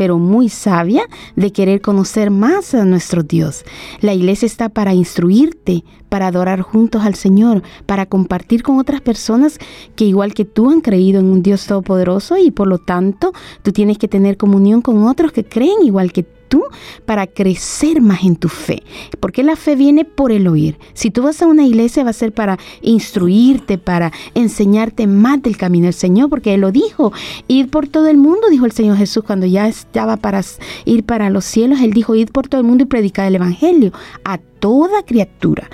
[0.00, 1.02] pero muy sabia
[1.36, 3.66] de querer conocer más a nuestro Dios.
[4.00, 9.58] La iglesia está para instruirte, para adorar juntos al Señor, para compartir con otras personas
[9.96, 13.72] que igual que tú han creído en un Dios todopoderoso y por lo tanto tú
[13.72, 16.64] tienes que tener comunión con otros que creen igual que tú tú
[17.06, 18.82] para crecer más en tu fe.
[19.20, 20.78] Porque la fe viene por el oír.
[20.92, 25.56] Si tú vas a una iglesia va a ser para instruirte, para enseñarte más del
[25.56, 27.12] camino del Señor, porque Él lo dijo.
[27.48, 30.42] Ir por todo el mundo, dijo el Señor Jesús cuando ya estaba para
[30.84, 31.80] ir para los cielos.
[31.80, 33.92] Él dijo, ir por todo el mundo y predicar el Evangelio
[34.24, 35.68] a toda criatura.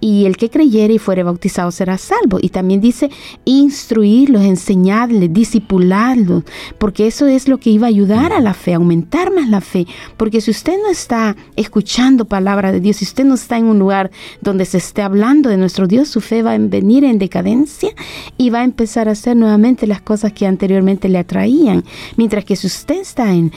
[0.00, 2.38] Y el que creyere y fuere bautizado será salvo.
[2.42, 3.08] Y también dice
[3.44, 6.42] instruirlos, enseñarles, disipularlos,
[6.78, 9.86] porque eso es lo que iba a ayudar a la fe, aumentar más la fe.
[10.16, 13.78] Porque si usted no está escuchando palabra de Dios, si usted no está en un
[13.78, 17.90] lugar donde se esté hablando de nuestro Dios, su fe va a venir en decadencia
[18.36, 21.84] y va a empezar a hacer nuevamente las cosas que anteriormente le atraían.
[22.16, 23.52] Mientras que si usted está en,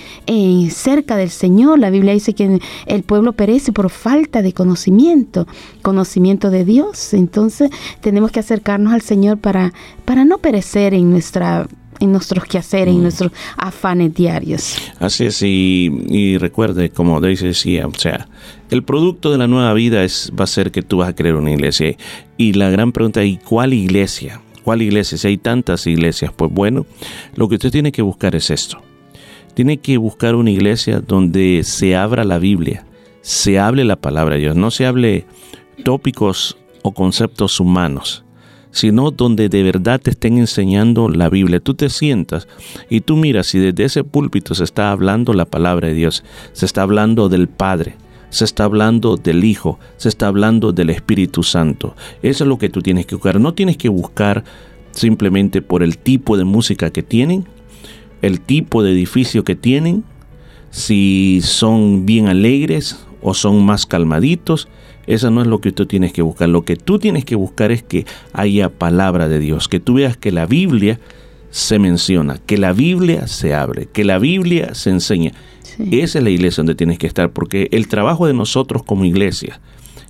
[0.69, 5.47] cerca del Señor, la Biblia dice que el pueblo perece por falta de conocimiento conocimiento,
[5.81, 7.13] conocimiento de Dios.
[7.13, 7.69] Entonces
[8.01, 9.73] tenemos que acercarnos al Señor para,
[10.03, 11.67] para no perecer en nuestra
[12.01, 13.03] en nuestros quehaceres, en mm.
[13.03, 14.75] nuestros afanes diarios.
[14.99, 18.27] Así es, y, recuerde, como Daisy decía, o sea,
[18.69, 21.35] el producto de la nueva vida es, va a ser que tú vas a crear
[21.35, 21.95] una iglesia.
[22.35, 24.41] Y la gran pregunta es, ¿cuál iglesia?
[24.65, 25.17] ¿Cuál iglesia?
[25.17, 26.85] Si hay tantas iglesias, pues bueno,
[27.37, 28.81] lo que usted tiene que buscar es esto.
[29.53, 32.84] Tiene que buscar una iglesia donde se abra la Biblia,
[33.25, 35.25] se hable la palabra de Dios, no se hable
[35.83, 38.23] tópicos o conceptos humanos,
[38.69, 41.59] sino donde de verdad te estén enseñando la Biblia.
[41.59, 42.47] Tú te sientas
[42.87, 46.23] y tú miras si desde ese púlpito se está hablando la palabra de Dios,
[46.53, 47.95] se está hablando del Padre,
[48.29, 51.95] se está hablando del Hijo, se está hablando del Espíritu Santo.
[52.21, 53.39] Eso es lo que tú tienes que buscar.
[53.39, 54.43] No tienes que buscar
[54.91, 57.47] simplemente por el tipo de música que tienen,
[58.21, 60.03] el tipo de edificio que tienen,
[60.69, 64.67] si son bien alegres o son más calmaditos.
[65.07, 66.47] Eso no es lo que tú tienes que buscar.
[66.47, 70.15] Lo que tú tienes que buscar es que haya palabra de Dios, que tú veas
[70.15, 70.99] que la Biblia
[71.49, 75.31] se menciona, que la Biblia se abre, que la Biblia se enseña.
[75.79, 79.59] Esa es la iglesia donde tienes que estar, porque el trabajo de nosotros como iglesia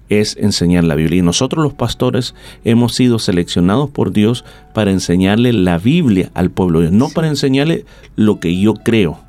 [0.09, 1.19] es enseñar la Biblia.
[1.19, 2.35] Y nosotros los pastores
[2.65, 4.43] hemos sido seleccionados por Dios
[4.73, 7.85] para enseñarle la Biblia al pueblo, no para enseñarle
[8.17, 9.19] lo que yo creo,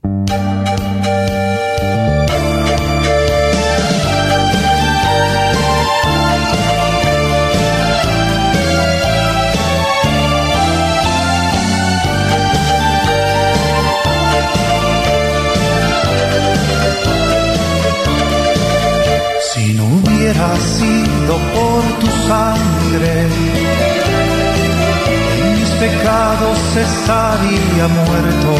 [26.70, 28.54] Pecados estaría muerto.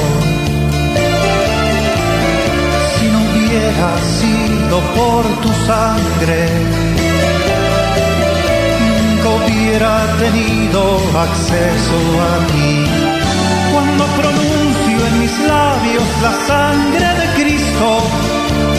[2.99, 6.49] Si no hubiera sido por tu sangre,
[8.89, 12.85] nunca hubiera tenido acceso a ti.
[13.73, 18.03] Cuando pronuncio en mis labios la sangre de Cristo,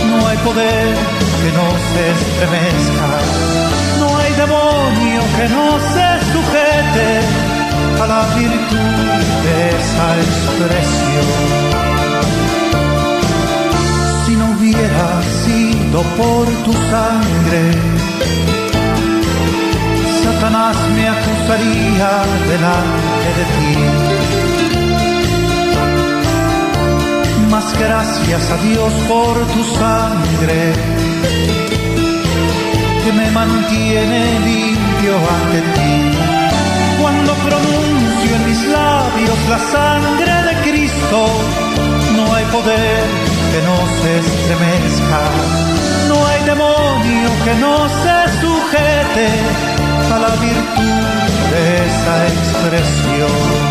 [0.10, 0.96] no hay poder
[1.42, 3.08] que no se estremezca,
[4.00, 7.51] no hay demonio que no se sujete
[8.08, 11.30] la virtud de esa expresión.
[14.26, 15.08] Si no hubiera
[15.44, 17.62] sido por tu sangre,
[20.24, 22.12] Satanás me acusaría
[22.52, 23.74] delante de ti.
[27.52, 30.74] Mas gracias a Dios por tu sangre
[33.04, 36.18] que me mantiene limpio ante ti.
[37.02, 37.91] Cuando pronuncio
[38.34, 41.20] en mis labios la sangre de Cristo,
[42.16, 43.04] no hay poder
[43.52, 45.22] que no se estremezca,
[46.08, 49.28] no hay demonio que no se sujete
[50.14, 51.12] a la virtud
[51.52, 53.71] de esa expresión.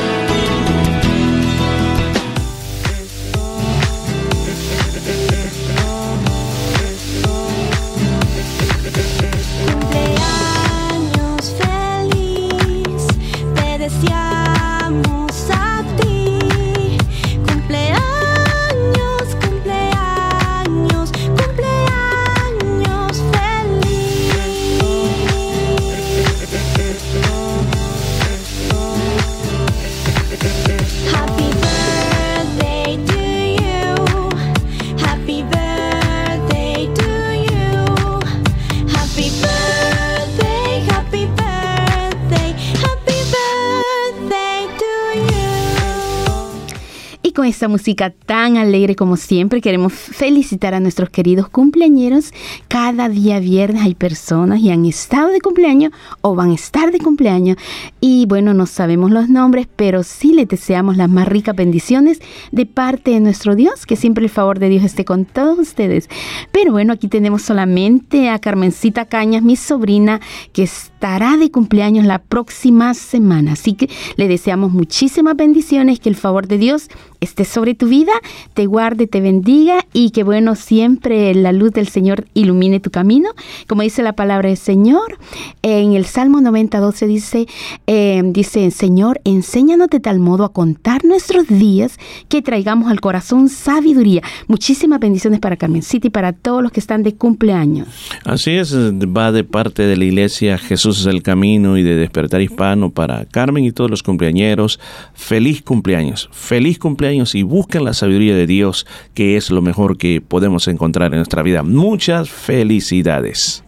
[47.61, 52.33] Esta música tan alegre como siempre, queremos felicitar a nuestros queridos cumpleañeros.
[52.67, 55.91] Cada día viernes hay personas y han estado de cumpleaños
[56.21, 57.57] o van a estar de cumpleaños.
[57.99, 62.19] Y bueno, no sabemos los nombres, pero sí les deseamos las más ricas bendiciones
[62.51, 66.09] de parte de nuestro Dios, que siempre el favor de Dios esté con todos ustedes.
[66.51, 70.19] Pero bueno, aquí tenemos solamente a Carmencita Cañas, mi sobrina,
[70.51, 73.51] que estará de cumpleaños la próxima semana.
[73.51, 76.89] Así que le deseamos muchísimas bendiciones, que el favor de Dios
[77.21, 78.11] esté sobre tu vida,
[78.55, 83.29] te guarde, te bendiga y que bueno, siempre la luz del Señor ilumine tu camino.
[83.67, 85.19] Como dice la palabra del Señor,
[85.61, 87.47] en el Salmo 90, 12 dice,
[87.85, 93.49] eh, dice, Señor, enséñanos de tal modo a contar nuestros días que traigamos al corazón
[93.49, 94.23] sabiduría.
[94.47, 97.87] Muchísimas bendiciones para Carmen City y para todos los que están de cumpleaños.
[98.25, 102.41] Así es, va de parte de la iglesia Jesús es el camino y de despertar
[102.41, 104.79] hispano para Carmen y todos los cumpleañeros.
[105.13, 110.21] Feliz cumpleaños, feliz cumpleaños y busquen la sabiduría de Dios, que es lo mejor que
[110.21, 111.61] podemos encontrar en nuestra vida.
[111.61, 113.63] Muchas felicidades.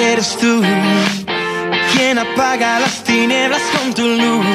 [0.00, 0.62] Eres tú
[1.92, 4.46] quien apaga las tinieblas con tu luz.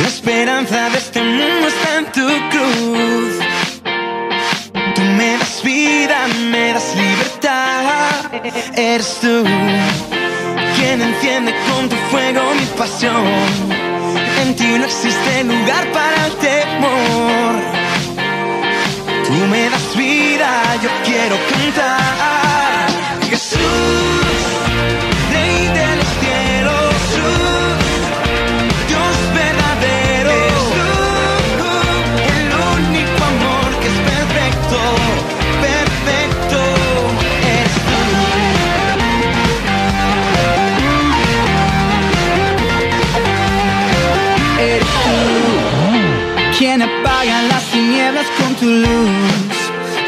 [0.00, 3.34] La esperanza de este mundo está en tu cruz.
[4.96, 8.32] Tú me das vida, me das libertad.
[8.76, 9.44] Eres tú
[10.90, 13.24] quien enciende con tu fuego mi pasión.
[14.42, 17.54] En ti no existe lugar para el temor.
[19.24, 20.50] Tú me das vida,
[20.82, 22.88] yo quiero cantar.
[23.28, 24.29] Jesús.
[46.70, 49.56] Quien apaga las tinieblas con tu luz.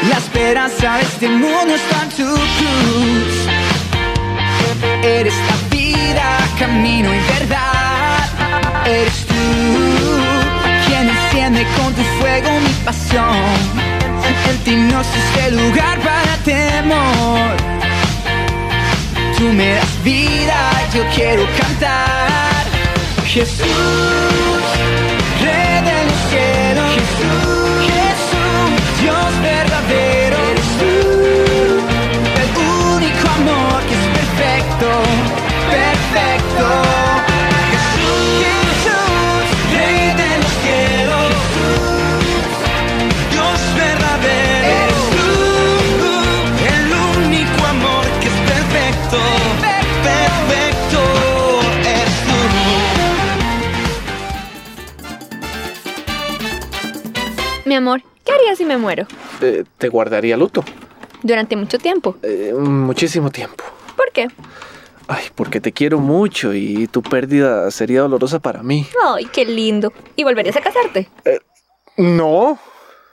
[0.09, 3.33] La esperanza de este mundo está en tu cruz.
[5.03, 6.25] Eres la vida,
[6.57, 8.29] camino y verdad.
[8.85, 9.43] Eres tú
[10.87, 13.43] quien enciende con tu fuego mi pasión.
[14.49, 17.57] En ti no existe lugar para temor.
[19.37, 20.59] Tú me das vida,
[20.93, 22.63] yo quiero cantar.
[23.25, 23.65] Jesús,
[26.33, 26.91] cielos.
[26.95, 30.22] Jesús, Jesús, Dios verdadero.
[57.65, 59.07] Mi amor, ¿qué harías si me muero?
[59.41, 60.63] Eh, te guardaría luto.
[61.21, 62.17] Durante mucho tiempo.
[62.21, 63.63] Eh, muchísimo tiempo.
[63.95, 64.27] ¿Por qué?
[65.07, 68.87] Ay, porque te quiero mucho y tu pérdida sería dolorosa para mí.
[69.05, 69.93] Ay, qué lindo.
[70.15, 71.09] ¿Y volverías a casarte?
[71.25, 71.39] Eh,
[71.97, 72.59] no.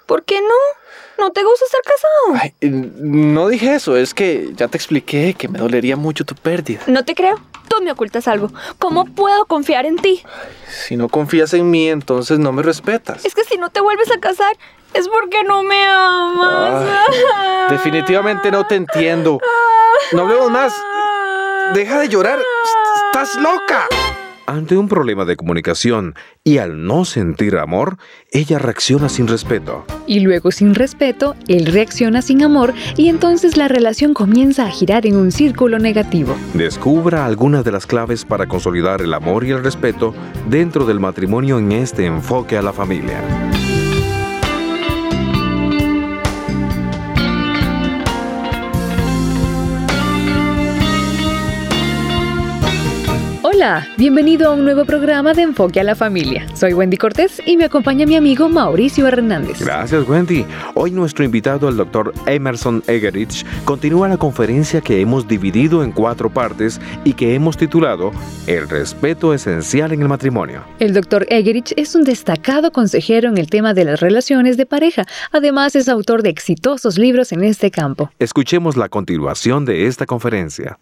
[0.06, 1.24] ¿Por qué no?
[1.24, 2.42] ¿No te gusta estar casado?
[2.42, 6.80] Ay, no dije eso, es que ya te expliqué que me dolería mucho tu pérdida.
[6.86, 7.38] No te creo.
[7.70, 8.50] Tú me ocultas algo.
[8.80, 10.24] ¿Cómo puedo confiar en ti?
[10.68, 13.24] Si no confías en mí, entonces no me respetas.
[13.24, 14.52] Es que si no te vuelves a casar,
[14.92, 16.84] es porque no me amas.
[17.08, 19.38] Ay, definitivamente no te entiendo.
[20.10, 20.74] No hablemos más.
[21.72, 22.40] Deja de llorar.
[23.06, 23.86] Estás loca.
[24.46, 27.98] Ante un problema de comunicación y al no sentir amor,
[28.32, 29.84] ella reacciona sin respeto.
[30.06, 35.06] Y luego sin respeto, él reacciona sin amor y entonces la relación comienza a girar
[35.06, 36.34] en un círculo negativo.
[36.54, 40.14] Descubra algunas de las claves para consolidar el amor y el respeto
[40.48, 43.22] dentro del matrimonio en este enfoque a la familia.
[53.60, 56.46] Hola, bienvenido a un nuevo programa de Enfoque a la Familia.
[56.56, 59.60] Soy Wendy Cortés y me acompaña mi amigo Mauricio Hernández.
[59.60, 60.46] Gracias Wendy.
[60.74, 66.30] Hoy nuestro invitado, el doctor Emerson Egerich, continúa la conferencia que hemos dividido en cuatro
[66.30, 68.12] partes y que hemos titulado
[68.46, 70.62] El respeto esencial en el matrimonio.
[70.78, 75.04] El doctor Egerich es un destacado consejero en el tema de las relaciones de pareja.
[75.32, 78.10] Además es autor de exitosos libros en este campo.
[78.18, 80.78] Escuchemos la continuación de esta conferencia.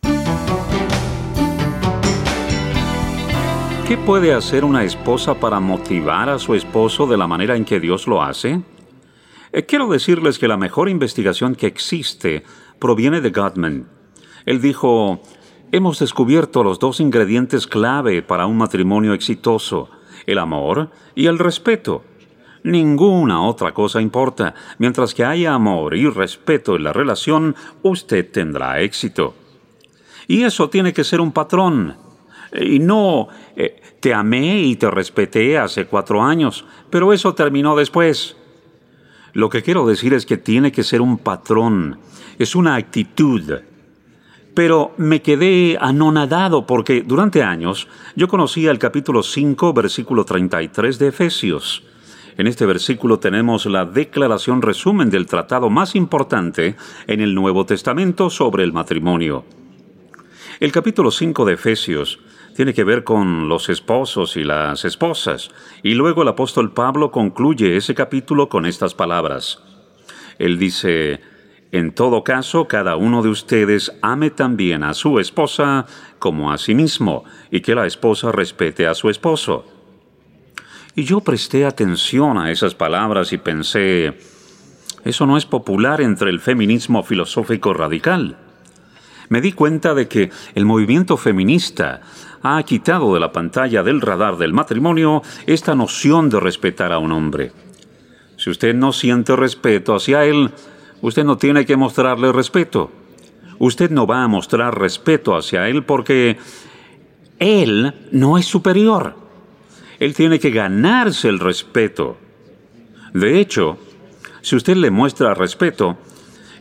[3.88, 7.80] ¿Qué puede hacer una esposa para motivar a su esposo de la manera en que
[7.80, 8.60] Dios lo hace?
[9.50, 12.42] Eh, quiero decirles que la mejor investigación que existe
[12.78, 13.88] proviene de Gottman.
[14.44, 15.22] Él dijo,
[15.72, 19.88] hemos descubierto los dos ingredientes clave para un matrimonio exitoso,
[20.26, 22.04] el amor y el respeto.
[22.64, 24.54] Ninguna otra cosa importa.
[24.76, 29.32] Mientras que haya amor y respeto en la relación, usted tendrá éxito.
[30.26, 32.07] Y eso tiene que ser un patrón
[32.52, 38.36] y no, eh, te amé y te respeté hace cuatro años, pero eso terminó después.
[39.32, 41.98] Lo que quiero decir es que tiene que ser un patrón,
[42.38, 43.60] es una actitud.
[44.54, 47.86] Pero me quedé anonadado porque durante años
[48.16, 51.84] yo conocía el capítulo 5, versículo 33 de Efesios.
[52.36, 56.76] En este versículo tenemos la declaración resumen del tratado más importante
[57.06, 59.44] en el Nuevo Testamento sobre el matrimonio.
[60.60, 62.18] El capítulo 5 de Efesios
[62.54, 65.50] tiene que ver con los esposos y las esposas.
[65.82, 69.62] Y luego el apóstol Pablo concluye ese capítulo con estas palabras.
[70.38, 71.20] Él dice,
[71.70, 75.86] en todo caso, cada uno de ustedes ame también a su esposa
[76.18, 79.66] como a sí mismo, y que la esposa respete a su esposo.
[80.94, 84.18] Y yo presté atención a esas palabras y pensé,
[85.04, 88.36] eso no es popular entre el feminismo filosófico radical.
[89.28, 92.00] Me di cuenta de que el movimiento feminista
[92.56, 97.12] ha quitado de la pantalla del radar del matrimonio esta noción de respetar a un
[97.12, 97.52] hombre.
[98.36, 100.50] Si usted no siente respeto hacia él,
[101.02, 102.90] usted no tiene que mostrarle respeto.
[103.58, 106.38] Usted no va a mostrar respeto hacia él porque
[107.38, 109.16] él no es superior.
[109.98, 112.16] Él tiene que ganarse el respeto.
[113.12, 113.78] De hecho,
[114.42, 115.98] si usted le muestra respeto,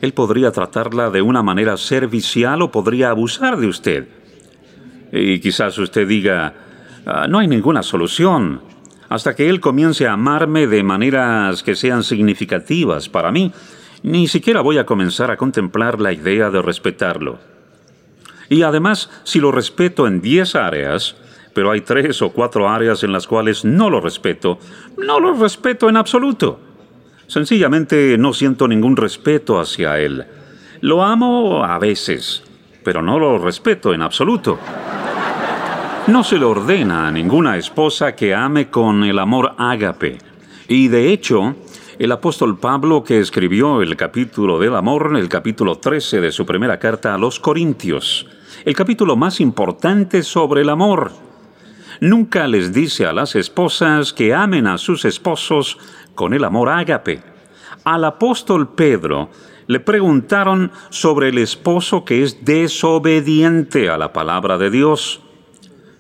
[0.02, 4.17] él podría tratarla de una manera servicial o podría abusar de usted.
[5.12, 6.54] Y quizás usted diga,
[7.06, 8.62] ah, no hay ninguna solución.
[9.10, 13.52] Hasta que Él comience a amarme de maneras que sean significativas para mí,
[14.04, 17.40] ni siquiera voy a comenzar a contemplar la idea de respetarlo.
[18.50, 21.16] Y además, si lo respeto en 10 áreas,
[21.54, 24.60] pero hay tres o cuatro áreas en las cuales no lo respeto,
[24.98, 26.60] no lo respeto en absoluto.
[27.26, 30.26] Sencillamente no siento ningún respeto hacia Él.
[30.82, 32.44] Lo amo a veces,
[32.88, 34.58] pero no lo respeto en absoluto.
[36.08, 40.20] No se le ordena a ninguna esposa que ame con el amor ágape.
[40.70, 41.58] Y de hecho,
[42.00, 46.80] el apóstol Pablo que escribió el capítulo del amor, el capítulo 13 de su primera
[46.80, 48.26] carta a los Corintios,
[48.64, 51.12] el capítulo más importante sobre el amor,
[52.00, 55.78] nunca les dice a las esposas que amen a sus esposos
[56.16, 57.22] con el amor ágape.
[57.84, 59.30] Al apóstol Pedro
[59.68, 65.22] le preguntaron sobre el esposo que es desobediente a la palabra de Dios.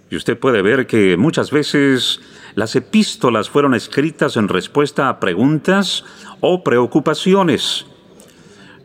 [0.09, 2.21] Y usted puede ver que muchas veces
[2.55, 6.05] las epístolas fueron escritas en respuesta a preguntas
[6.39, 7.85] o preocupaciones.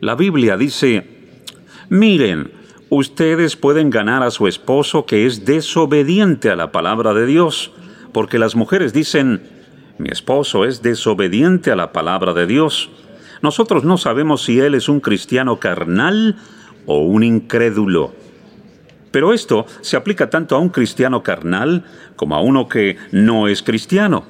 [0.01, 1.07] La Biblia dice,
[1.87, 2.51] miren,
[2.89, 7.71] ustedes pueden ganar a su esposo que es desobediente a la palabra de Dios,
[8.11, 9.49] porque las mujeres dicen,
[9.97, 12.89] Mi esposo es desobediente a la palabra de Dios.
[13.43, 16.37] Nosotros no sabemos si él es un cristiano carnal
[16.85, 18.13] o un incrédulo.
[19.11, 21.83] Pero esto se aplica tanto a un cristiano carnal
[22.15, 24.23] como a uno que no es cristiano.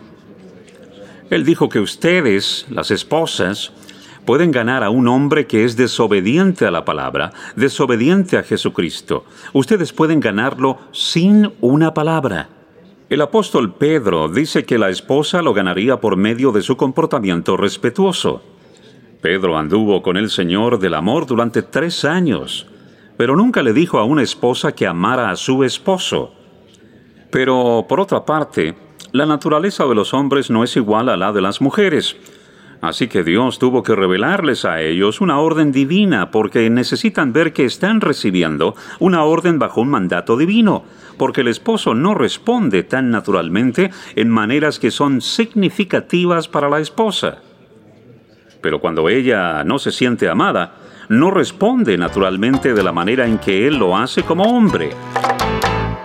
[1.30, 3.72] Él dijo que ustedes, las esposas,
[4.26, 9.26] pueden ganar a un hombre que es desobediente a la palabra, desobediente a Jesucristo.
[9.54, 12.50] Ustedes pueden ganarlo sin una palabra.
[13.12, 18.53] El apóstol Pedro dice que la esposa lo ganaría por medio de su comportamiento respetuoso.
[19.24, 22.68] Pedro anduvo con el Señor del amor durante tres años,
[23.16, 26.34] pero nunca le dijo a una esposa que amara a su esposo.
[27.32, 28.76] Pero, por otra parte,
[29.14, 32.18] la naturaleza de los hombres no es igual a la de las mujeres.
[32.82, 37.64] Así que Dios tuvo que revelarles a ellos una orden divina porque necesitan ver que
[37.64, 40.84] están recibiendo una orden bajo un mandato divino,
[41.18, 47.38] porque el esposo no responde tan naturalmente en maneras que son significativas para la esposa.
[48.64, 50.74] Pero cuando ella no se siente amada,
[51.10, 54.92] no responde naturalmente de la manera en que él lo hace como hombre.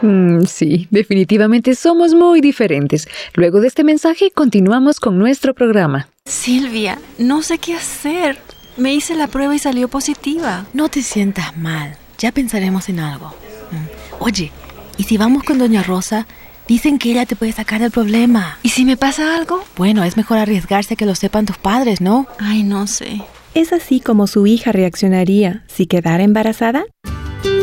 [0.02, 3.08] Mm, sí, definitivamente somos muy diferentes.
[3.34, 6.08] Luego de este mensaje continuamos con nuestro programa.
[6.24, 8.38] Silvia, no sé qué hacer.
[8.76, 10.66] Me hice la prueba y salió positiva.
[10.72, 11.96] No te sientas mal.
[12.18, 13.28] Ya pensaremos en algo.
[13.70, 14.22] Mm.
[14.22, 14.50] Oye,
[14.96, 16.26] ¿y si vamos con Doña Rosa?
[16.68, 18.58] Dicen que ella te puede sacar del problema.
[18.62, 19.64] ¿Y si me pasa algo?
[19.78, 22.26] Bueno, es mejor arriesgarse que lo sepan tus padres, ¿no?
[22.38, 23.22] Ay, no sé.
[23.54, 26.84] ¿Es así como su hija reaccionaría si quedara embarazada?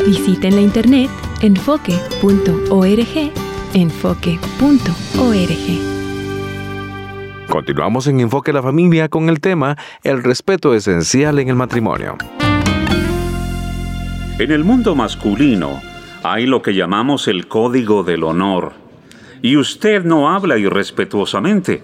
[0.07, 1.11] Visiten la internet
[1.43, 3.31] enfoque.org,
[3.75, 4.35] enfoque.org.
[7.47, 12.17] Continuamos en Enfoque a la Familia con el tema El respeto esencial en el matrimonio.
[14.39, 15.79] En el mundo masculino
[16.23, 18.84] hay lo que llamamos el código del honor.
[19.45, 21.83] Y usted no habla irrespetuosamente.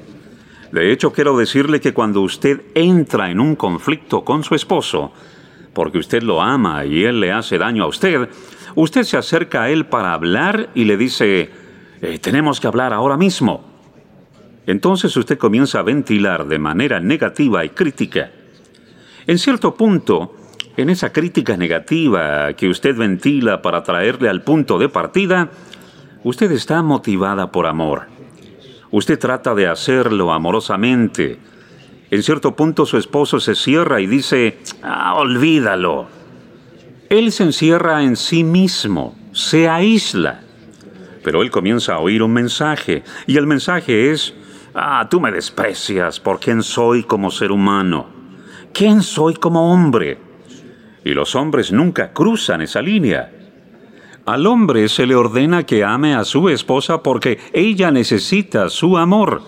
[0.71, 5.11] De hecho, quiero decirle que cuando usted entra en un conflicto con su esposo,
[5.71, 8.29] porque usted lo ama y él le hace daño a usted,
[8.73, 11.51] usted se acerca a él para hablar y le dice,
[12.01, 13.63] eh, tenemos que hablar ahora mismo.
[14.65, 18.31] Entonces usted comienza a ventilar de manera negativa y crítica.
[19.27, 20.35] En cierto punto,
[20.77, 25.51] en esa crítica negativa que usted ventila para traerle al punto de partida,
[26.23, 28.07] usted está motivada por amor.
[28.91, 31.39] Usted trata de hacerlo amorosamente.
[32.09, 36.07] En cierto punto su esposo se cierra y dice, ah, olvídalo.
[37.09, 40.41] Él se encierra en sí mismo, se aísla.
[41.23, 44.33] Pero él comienza a oír un mensaje, y el mensaje es,
[44.73, 48.07] Ah, tú me desprecias por quién soy como ser humano.
[48.73, 50.17] ¿Quién soy como hombre?
[51.03, 53.33] Y los hombres nunca cruzan esa línea.
[54.31, 59.41] Al hombre se le ordena que ame a su esposa porque ella necesita su amor,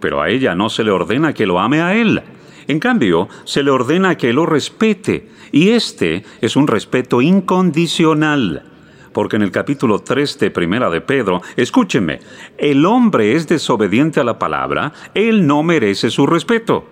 [0.00, 2.20] pero a ella no se le ordena que lo ame a él.
[2.66, 8.64] En cambio, se le ordena que lo respete, y este es un respeto incondicional
[9.12, 12.18] porque en el capítulo 3 de Primera de Pedro, escúcheme,
[12.58, 16.84] el hombre es desobediente a la palabra, él no merece su respeto.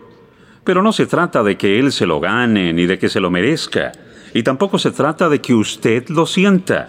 [0.62, 3.28] Pero no se trata de que él se lo gane ni de que se lo
[3.28, 3.90] merezca,
[4.32, 6.88] y tampoco se trata de que usted lo sienta.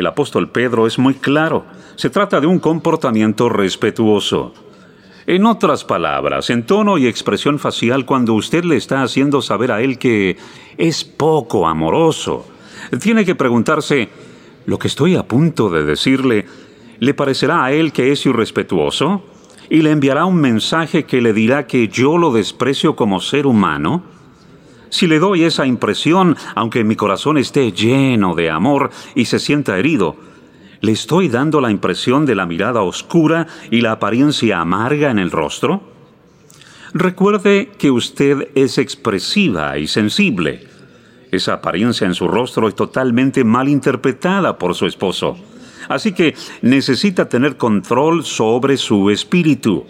[0.00, 4.54] El apóstol Pedro es muy claro, se trata de un comportamiento respetuoso.
[5.26, 9.82] En otras palabras, en tono y expresión facial cuando usted le está haciendo saber a
[9.82, 10.38] él que
[10.78, 12.46] es poco amoroso,
[12.98, 14.08] tiene que preguntarse,
[14.64, 16.46] lo que estoy a punto de decirle
[16.98, 19.22] le parecerá a él que es irrespetuoso
[19.68, 24.02] y le enviará un mensaje que le dirá que yo lo desprecio como ser humano?
[24.90, 29.78] Si le doy esa impresión, aunque mi corazón esté lleno de amor y se sienta
[29.78, 30.16] herido,
[30.80, 35.30] ¿le estoy dando la impresión de la mirada oscura y la apariencia amarga en el
[35.30, 35.82] rostro?
[36.92, 40.66] Recuerde que usted es expresiva y sensible.
[41.30, 45.36] Esa apariencia en su rostro es totalmente mal interpretada por su esposo.
[45.88, 49.86] Así que necesita tener control sobre su espíritu.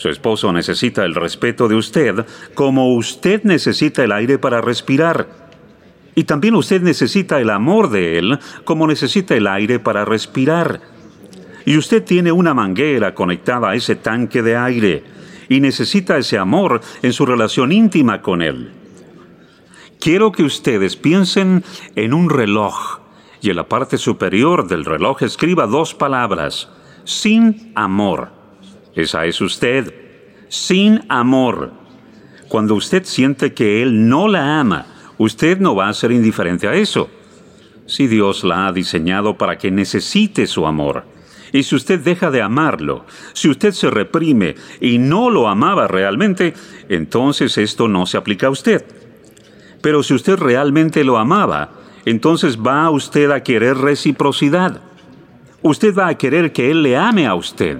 [0.00, 2.24] Su esposo necesita el respeto de usted
[2.54, 5.28] como usted necesita el aire para respirar.
[6.14, 10.80] Y también usted necesita el amor de él como necesita el aire para respirar.
[11.66, 15.04] Y usted tiene una manguera conectada a ese tanque de aire
[15.50, 18.70] y necesita ese amor en su relación íntima con él.
[20.00, 21.62] Quiero que ustedes piensen
[21.94, 23.00] en un reloj
[23.42, 26.70] y en la parte superior del reloj escriba dos palabras,
[27.04, 28.39] sin amor.
[28.94, 29.94] Esa es usted,
[30.48, 31.72] sin amor.
[32.48, 34.86] Cuando usted siente que Él no la ama,
[35.18, 37.08] usted no va a ser indiferente a eso.
[37.86, 41.04] Si Dios la ha diseñado para que necesite su amor,
[41.52, 46.54] Y si usted deja de amarlo, si usted se reprime y no lo amaba realmente,
[46.88, 48.84] entonces esto no se aplica a usted.
[49.82, 51.70] Pero si usted realmente lo amaba,
[52.04, 54.80] entonces va usted a querer reciprocidad.
[55.62, 57.78] Usted va a querer que Él le ame a usted.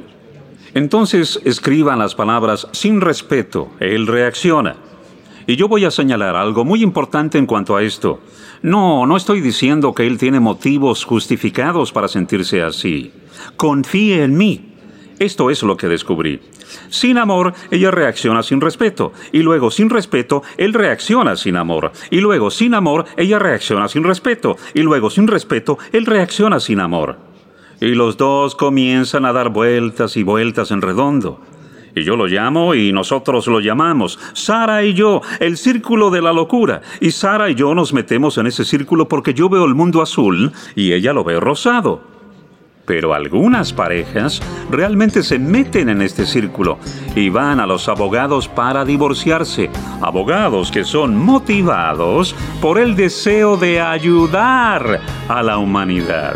[0.75, 3.71] Entonces escriban las palabras sin respeto.
[3.81, 4.77] Él reacciona.
[5.47, 8.21] Y yo voy a señalar algo muy importante en cuanto a esto.
[8.63, 13.13] No, no estoy diciendo que Él tiene motivos justificados para sentirse así.
[13.57, 14.67] Confíe en mí.
[15.19, 16.41] Esto es lo que descubrí.
[16.89, 19.13] Sin amor, ella reacciona sin respeto.
[19.33, 21.93] Y luego, sin respeto, él reacciona sin amor.
[22.11, 24.57] Y luego, sin amor, ella reacciona sin respeto.
[24.73, 27.30] Y luego, sin respeto, él reacciona sin amor.
[27.81, 31.41] Y los dos comienzan a dar vueltas y vueltas en redondo.
[31.95, 34.19] Y yo lo llamo y nosotros lo llamamos.
[34.33, 36.83] Sara y yo, el círculo de la locura.
[37.01, 40.53] Y Sara y yo nos metemos en ese círculo porque yo veo el mundo azul
[40.77, 42.03] y ella lo ve rosado.
[42.87, 46.79] Pero algunas parejas realmente se meten en este círculo
[47.15, 49.71] y van a los abogados para divorciarse.
[50.01, 56.35] Abogados que son motivados por el deseo de ayudar a la humanidad.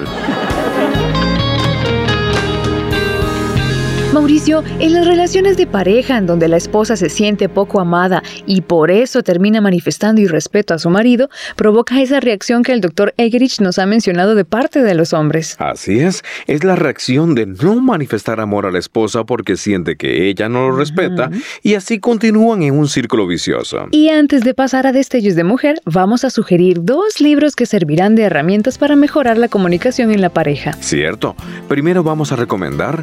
[4.14, 8.60] Mauricio, en las relaciones de pareja en donde la esposa se siente poco amada y
[8.60, 13.60] por eso termina manifestando irrespeto a su marido, provoca esa reacción que el doctor Egerich
[13.60, 15.56] nos ha mencionado de parte de los hombres.
[15.58, 20.28] Así es, es la reacción de no manifestar amor a la esposa porque siente que
[20.28, 21.30] ella no lo respeta
[21.64, 23.88] y así continúan en un círculo vicioso.
[23.90, 28.14] Y antes de pasar a Destellos de Mujer, vamos a sugerir dos libros que servirán
[28.14, 30.72] de herramientas para mejorar la comunicación en la pareja.
[30.74, 31.34] Cierto,
[31.66, 33.02] primero vamos a recomendar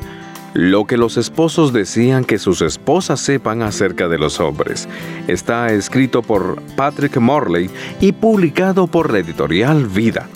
[0.53, 4.87] lo que los esposos decían que sus esposas sepan acerca de los hombres.
[5.27, 10.27] Está escrito por Patrick Morley y publicado por la editorial Vida.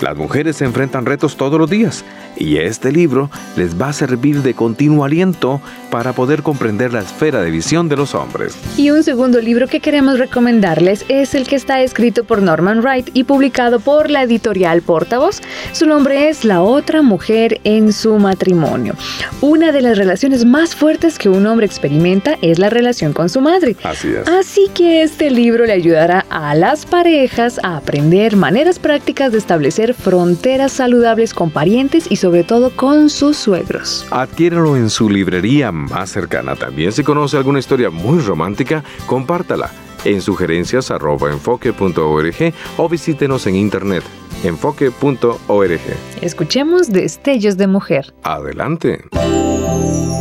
[0.00, 2.04] Las mujeres se enfrentan retos todos los días
[2.40, 5.60] y este libro les va a servir de continuo aliento
[5.90, 8.56] para poder comprender la esfera de visión de los hombres.
[8.76, 13.10] Y un segundo libro que queremos recomendarles es el que está escrito por Norman Wright
[13.12, 15.40] y publicado por la editorial Portavoz.
[15.72, 18.94] Su nombre es La otra mujer en su matrimonio.
[19.42, 23.42] Una de las relaciones más fuertes que un hombre experimenta es la relación con su
[23.42, 23.76] madre.
[23.82, 24.26] Así es.
[24.28, 29.92] Así que este libro le ayudará a las parejas a aprender maneras prácticas de establecer
[29.92, 34.06] fronteras saludables con parientes y sobre todo con sus suegros.
[34.10, 36.54] Adquiéralo en su librería más cercana.
[36.56, 39.70] También si conoce alguna historia muy romántica, compártala
[40.04, 44.02] en sugerencias.enfoque.org o visítenos en internet
[44.44, 45.80] enfoque.org.
[46.22, 48.14] Escuchemos Destellos de Mujer.
[48.22, 49.04] Adelante.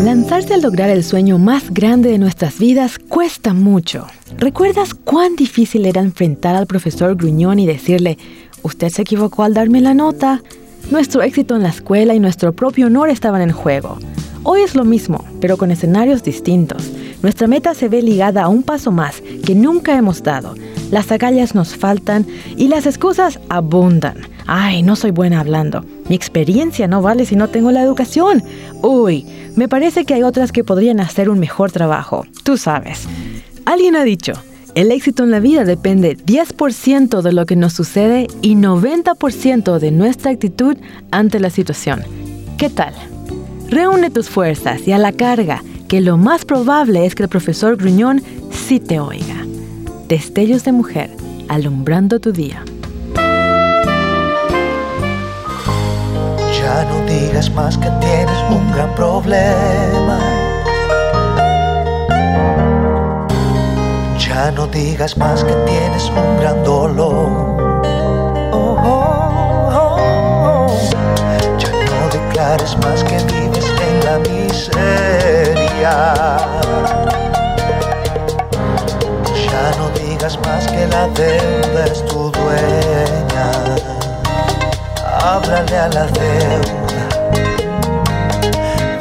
[0.01, 4.07] Lanzarse a lograr el sueño más grande de nuestras vidas cuesta mucho.
[4.37, 8.17] ¿Recuerdas cuán difícil era enfrentar al profesor Gruñón y decirle,
[8.61, 10.41] usted se equivocó al darme la nota?
[10.91, 13.99] Nuestro éxito en la escuela y nuestro propio honor estaban en juego.
[14.43, 16.91] Hoy es lo mismo, pero con escenarios distintos.
[17.21, 20.55] Nuestra meta se ve ligada a un paso más que nunca hemos dado.
[20.89, 22.25] Las agallas nos faltan
[22.57, 24.17] y las excusas abundan.
[24.47, 25.85] Ay, no soy buena hablando.
[26.09, 28.43] Mi experiencia no vale si no tengo la educación.
[28.81, 32.25] Uy, me parece que hay otras que podrían hacer un mejor trabajo.
[32.43, 33.07] Tú sabes.
[33.65, 34.33] Alguien ha dicho,
[34.75, 39.91] el éxito en la vida depende 10% de lo que nos sucede y 90% de
[39.91, 40.77] nuestra actitud
[41.11, 42.03] ante la situación.
[42.57, 42.93] ¿Qué tal?
[43.69, 47.77] Reúne tus fuerzas y a la carga, que lo más probable es que el profesor
[47.77, 49.45] Gruñón sí te oiga.
[50.07, 51.11] Destellos de mujer,
[51.47, 52.63] alumbrando tu día.
[56.59, 60.28] Ya no digas más que tienes un gran problema.
[64.39, 67.27] Ya no digas más que tienes un gran dolor.
[68.53, 70.67] Oh, oh, oh,
[71.57, 75.93] ya no declares más que vives en la miseria.
[79.43, 83.51] Ya no digas más que la deuda es tu dueña.
[85.21, 87.03] Háblale a la deuda,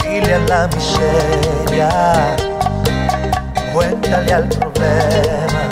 [0.03, 1.91] dile a la miseria,
[3.79, 5.63] cuéntale al problema.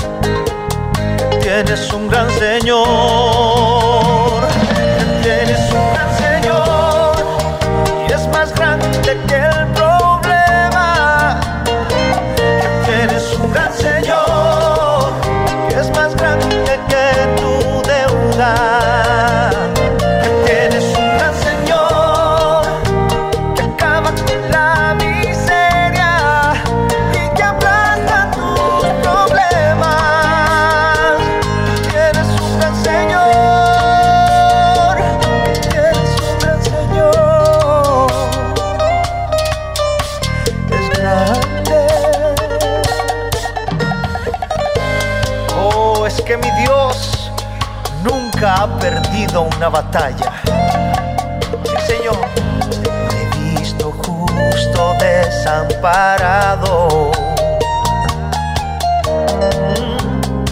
[1.40, 3.55] Tienes un gran Señor,
[49.66, 50.30] una batalla.
[51.86, 52.18] Señor.
[53.10, 53.24] He
[53.58, 57.10] visto justo desamparado.
[59.38, 60.44] Mm.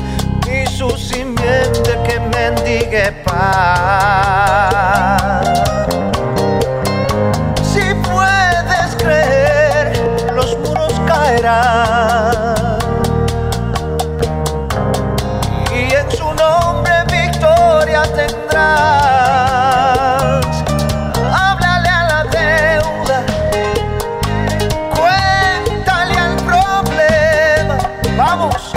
[0.50, 5.46] Y su simiente que mendigue paz.
[7.62, 12.23] Si puedes creer, los muros caerán.
[28.36, 28.73] Vamos,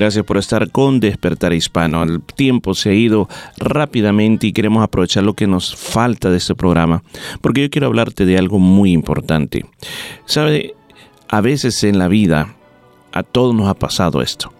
[0.00, 2.02] gracias por estar con Despertar Hispano.
[2.02, 3.28] El tiempo se ha ido
[3.58, 7.02] rápidamente y queremos aprovechar lo que nos falta de este programa,
[7.42, 9.66] porque yo quiero hablarte de algo muy importante.
[10.24, 10.74] Sabe,
[11.28, 12.54] a veces en la vida
[13.12, 14.50] a todos nos ha pasado esto.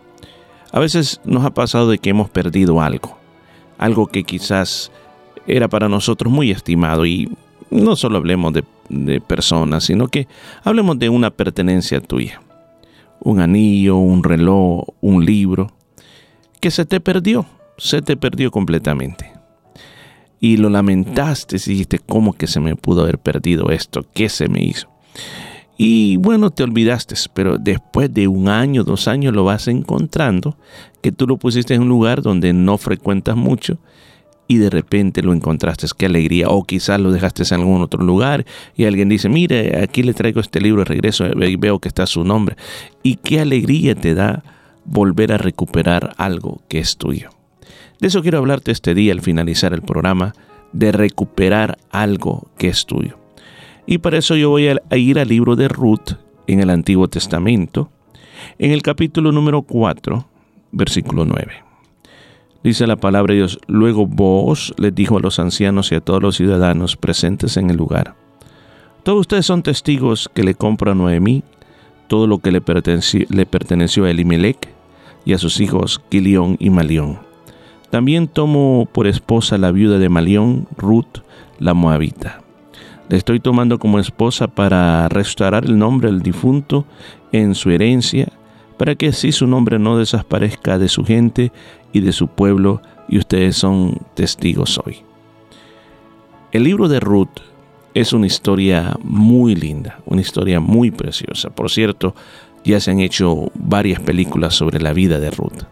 [0.73, 3.17] A veces nos ha pasado de que hemos perdido algo,
[3.79, 4.93] algo que quizás
[5.47, 7.35] era para nosotros muy estimado y
[7.71, 10.29] no solo hablemos de, de personas, sino que
[10.65, 12.43] hablemos de una pertenencia tuya
[13.21, 15.73] un anillo, un reloj, un libro,
[16.61, 17.47] que se te perdió,
[17.79, 19.33] se te perdió completamente.
[20.41, 24.07] Y lo lamentaste y dijiste, ¿cómo que se me pudo haber perdido esto?
[24.15, 24.89] ¿Qué se me hizo?
[25.77, 30.57] Y bueno, te olvidaste, pero después de un año, dos años lo vas encontrando,
[31.03, 33.79] que tú lo pusiste en un lugar donde no frecuentas mucho
[34.51, 38.45] y de repente lo encontraste, qué alegría, o quizás lo dejaste en algún otro lugar
[38.77, 42.05] y alguien dice, mire, aquí le traigo este libro de regreso y veo que está
[42.05, 42.57] su nombre.
[43.05, 44.43] Y qué alegría te da
[44.85, 47.31] volver a recuperar algo que es tuyo.
[48.01, 50.35] De eso quiero hablarte este día al finalizar el programa,
[50.73, 53.21] de recuperar algo que es tuyo.
[53.87, 56.15] Y para eso yo voy a ir al libro de Ruth
[56.49, 57.89] en el Antiguo Testamento,
[58.59, 60.27] en el capítulo número 4,
[60.73, 61.70] versículo 9.
[62.63, 66.23] Dice la palabra de Dios, luego vos les dijo a los ancianos y a todos
[66.23, 68.17] los ciudadanos presentes en el lugar,
[69.03, 71.43] todos ustedes son testigos que le compro a Noemí
[72.11, 74.69] todo lo que le perteneció, a Elimelech
[75.25, 77.21] y a sus hijos Quilión y Malión.
[77.89, 81.21] También tomo por esposa la viuda de Malión, Ruth,
[81.61, 82.43] la moabita.
[83.09, 86.85] Le estoy tomando como esposa para restaurar el nombre del difunto
[87.31, 88.29] en su herencia,
[88.81, 91.53] para que así su nombre no desaparezca de su gente
[91.93, 95.03] y de su pueblo, y ustedes son testigos hoy.
[96.51, 97.41] El libro de Ruth
[97.93, 101.51] es una historia muy linda, una historia muy preciosa.
[101.51, 102.15] Por cierto,
[102.65, 105.65] ya se han hecho varias películas sobre la vida de Ruth.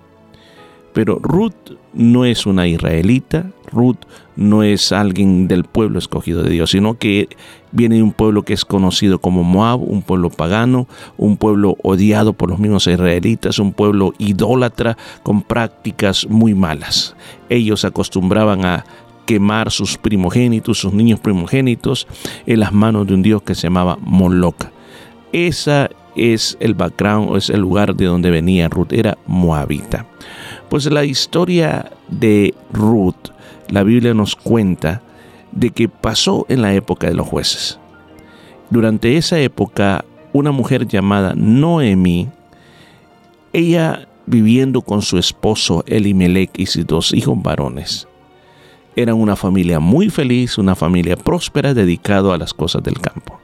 [0.93, 3.99] Pero Ruth no es una israelita, Ruth
[4.36, 7.28] no es alguien del pueblo escogido de Dios, sino que
[7.72, 10.86] viene de un pueblo que es conocido como Moab, un pueblo pagano,
[11.16, 17.14] un pueblo odiado por los mismos israelitas, un pueblo idólatra con prácticas muy malas.
[17.49, 18.84] Ellos acostumbraban a
[19.26, 22.07] quemar sus primogénitos, sus niños primogénitos,
[22.47, 24.68] en las manos de un dios que se llamaba Moloch.
[25.32, 30.07] Esa es el background, es el lugar de donde venía Ruth, era moabita.
[30.68, 33.30] Pues la historia de Ruth,
[33.68, 35.02] la Biblia nos cuenta
[35.52, 37.78] de que pasó en la época de los jueces.
[38.70, 42.28] Durante esa época, una mujer llamada Noemí,
[43.52, 48.06] ella viviendo con su esposo Elimelech y sus dos hijos varones,
[48.94, 53.40] eran una familia muy feliz, una familia próspera dedicado a las cosas del campo.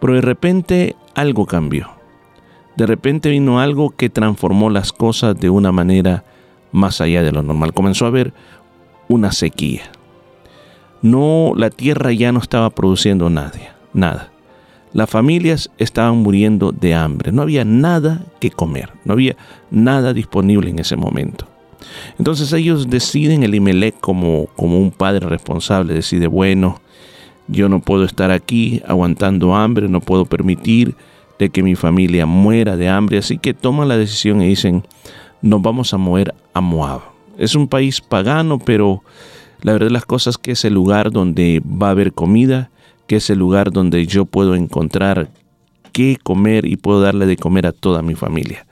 [0.00, 2.01] Pero de repente algo cambió.
[2.76, 6.24] De repente vino algo que transformó las cosas de una manera
[6.72, 7.74] más allá de lo normal.
[7.74, 8.32] Comenzó a haber
[9.08, 9.82] una sequía.
[11.02, 13.52] No, la tierra ya no estaba produciendo nada,
[13.92, 14.30] nada.
[14.92, 17.32] Las familias estaban muriendo de hambre.
[17.32, 18.90] No había nada que comer.
[19.04, 19.36] No había
[19.70, 21.46] nada disponible en ese momento.
[22.18, 26.80] Entonces ellos deciden, el Imelec como, como un padre responsable, decide, bueno,
[27.48, 30.94] yo no puedo estar aquí aguantando hambre, no puedo permitir
[31.42, 34.84] de que mi familia muera de hambre, así que toman la decisión y dicen,
[35.40, 37.00] nos vamos a mover a Moab.
[37.36, 39.02] Es un país pagano, pero
[39.60, 42.70] la verdad de las cosas que es el lugar donde va a haber comida,
[43.08, 45.32] que es el lugar donde yo puedo encontrar
[45.90, 48.64] qué comer y puedo darle de comer a toda mi familia.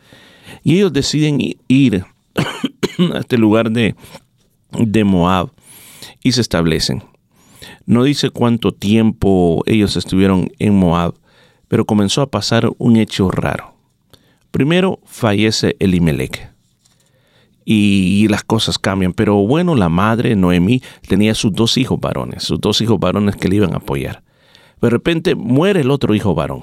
[0.62, 2.04] Y ellos deciden ir
[3.14, 3.96] a este lugar de,
[4.70, 5.50] de Moab
[6.22, 7.02] y se establecen.
[7.84, 11.14] No dice cuánto tiempo ellos estuvieron en Moab,
[11.70, 13.74] pero comenzó a pasar un hecho raro.
[14.50, 16.50] Primero fallece Elimelech
[17.64, 22.60] y, las cosas cambian, pero bueno, la madre Noemí tenía sus dos hijos varones, sus
[22.60, 24.24] dos hijos varones que le iban a apoyar.
[24.82, 26.62] De repente muere el otro hijo varón.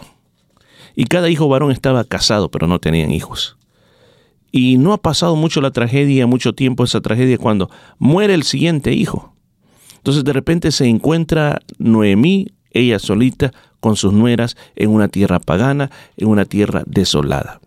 [0.94, 3.56] Y cada hijo varón estaba casado, pero no tenían hijos.
[4.52, 8.92] Y no ha pasado mucho la tragedia, mucho tiempo esa tragedia, cuando muere el siguiente
[8.92, 9.34] hijo.
[9.96, 15.92] Entonces de repente se encuentra Noemí, ella solita, con sus nueras, en una tierra pagana,
[16.18, 17.62] en una tierra desolada.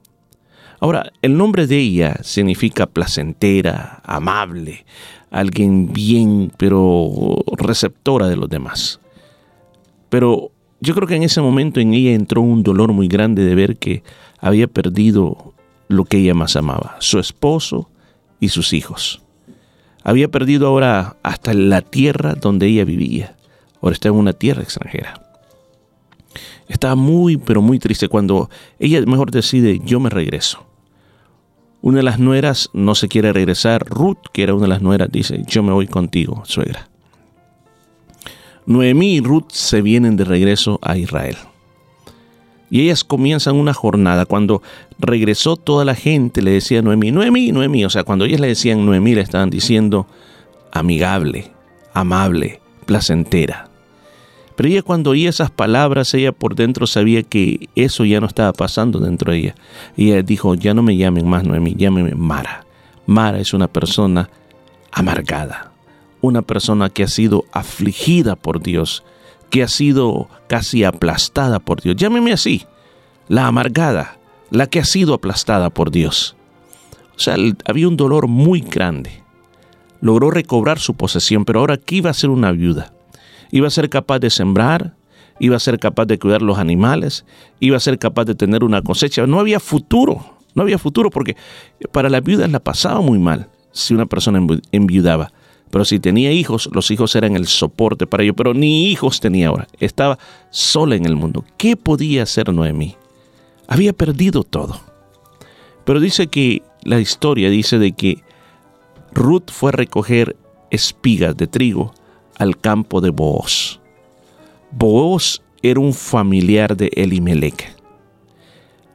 [0.81, 4.87] Ahora, el nombre de ella significa placentera, amable,
[5.31, 8.99] alguien bien, pero receptora de los demás.
[10.09, 10.51] Pero
[10.81, 13.77] yo creo que en ese momento en ella entró un dolor muy grande de ver
[13.77, 14.03] que
[14.39, 15.53] había perdido
[15.89, 17.91] lo que ella más amaba, su esposo
[18.41, 19.21] y sus hijos.
[20.03, 23.37] Había perdido ahora hasta la tierra donde ella vivía.
[23.83, 25.30] Ahora está en una tierra extranjera.
[26.71, 28.49] Estaba muy, pero muy triste cuando
[28.79, 30.65] ella mejor decide, yo me regreso.
[31.83, 33.85] Una de las nueras no se quiere regresar.
[33.89, 36.89] Ruth, que era una de las nueras, dice, yo me voy contigo, suegra.
[38.67, 41.37] Noemí y Ruth se vienen de regreso a Israel.
[42.71, 44.25] Y ellas comienzan una jornada.
[44.25, 44.63] Cuando
[45.01, 47.85] regresó toda la gente le decía Noemí, Noemí, Noemí.
[47.85, 50.07] O sea, cuando ellas le decían Noemí le estaban diciendo
[50.71, 51.51] amigable,
[51.95, 53.70] amable, placentera.
[54.61, 58.53] Pero ella cuando oía esas palabras, ella por dentro sabía que eso ya no estaba
[58.53, 59.55] pasando dentro de ella.
[59.97, 62.67] Y ella dijo, ya no me llamen más Noemí, llámeme Mara.
[63.07, 64.29] Mara es una persona
[64.93, 65.73] amargada,
[66.21, 69.03] una persona que ha sido afligida por Dios,
[69.49, 71.97] que ha sido casi aplastada por Dios.
[71.97, 72.67] Llámeme así,
[73.29, 74.19] la amargada,
[74.51, 76.37] la que ha sido aplastada por Dios.
[77.17, 79.23] O sea, había un dolor muy grande.
[80.03, 82.93] Logró recobrar su posesión, pero ahora aquí iba a ser una viuda.
[83.51, 84.95] Iba a ser capaz de sembrar,
[85.39, 87.25] iba a ser capaz de cuidar los animales,
[87.59, 89.27] iba a ser capaz de tener una cosecha.
[89.27, 91.37] No había futuro, no había futuro porque
[91.93, 94.41] para las viudas la pasaba muy mal si una persona
[94.73, 95.33] enviudaba.
[95.71, 98.35] Pero si tenía hijos, los hijos eran el soporte para ello.
[98.35, 99.69] Pero ni hijos tenía ahora.
[99.79, 100.19] Estaba
[100.51, 101.45] sola en el mundo.
[101.57, 102.97] ¿Qué podía hacer Noemí?
[103.69, 104.81] Había perdido todo.
[105.85, 108.23] Pero dice que la historia dice de que
[109.13, 110.37] Ruth fue a recoger
[110.71, 111.95] espigas de trigo
[112.41, 113.79] al campo de Booz.
[114.73, 117.77] Booz era un familiar de Elimelech.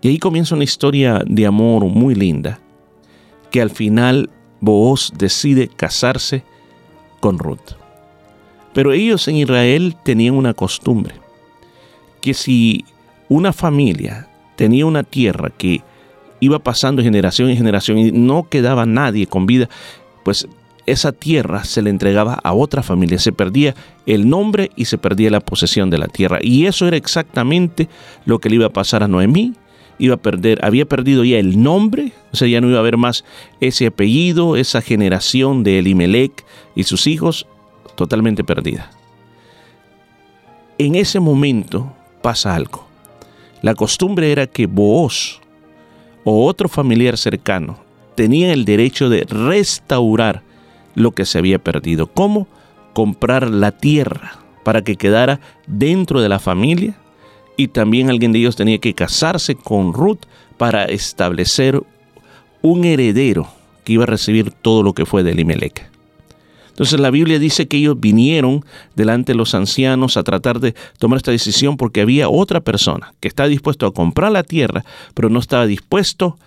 [0.01, 2.59] Y ahí comienza una historia de amor muy linda,
[3.51, 4.31] que al final
[4.61, 6.43] Booz decide casarse
[7.19, 7.73] con Ruth.
[8.73, 11.13] Pero ellos en Israel tenían una costumbre,
[12.21, 12.83] que si
[13.29, 15.83] una familia tenía una tierra que
[16.39, 19.69] iba pasando generación en generación y no quedaba nadie con vida,
[20.23, 20.47] pues
[20.85, 23.75] esa tierra se le entregaba a otra familia, se perdía
[24.05, 26.39] el nombre y se perdía la posesión de la tierra.
[26.41, 27.89] Y eso era exactamente
[28.25, 29.53] lo que le iba a pasar a Noemí.
[29.97, 32.97] Iba a perder, había perdido ya el nombre, o sea, ya no iba a haber
[32.97, 33.23] más
[33.61, 37.47] ese apellido, esa generación de Elimelech y sus hijos,
[37.95, 38.91] totalmente perdida.
[40.77, 42.85] En ese momento pasa algo.
[43.61, 45.39] La costumbre era que Booz
[46.25, 47.79] o otro familiar cercano
[48.15, 50.43] tenía el derecho de restaurar
[50.95, 52.07] lo que se había perdido.
[52.07, 52.47] ¿Cómo?
[52.93, 56.95] Comprar la tierra para que quedara dentro de la familia
[57.57, 60.25] y también alguien de ellos tenía que casarse con Ruth
[60.57, 61.83] para establecer
[62.61, 63.47] un heredero
[63.83, 65.89] que iba a recibir todo lo que fue de Elimelech.
[66.69, 68.65] Entonces la Biblia dice que ellos vinieron
[68.95, 73.29] delante de los ancianos a tratar de tomar esta decisión porque había otra persona que
[73.29, 76.37] estaba dispuesto a comprar la tierra, pero no estaba dispuesto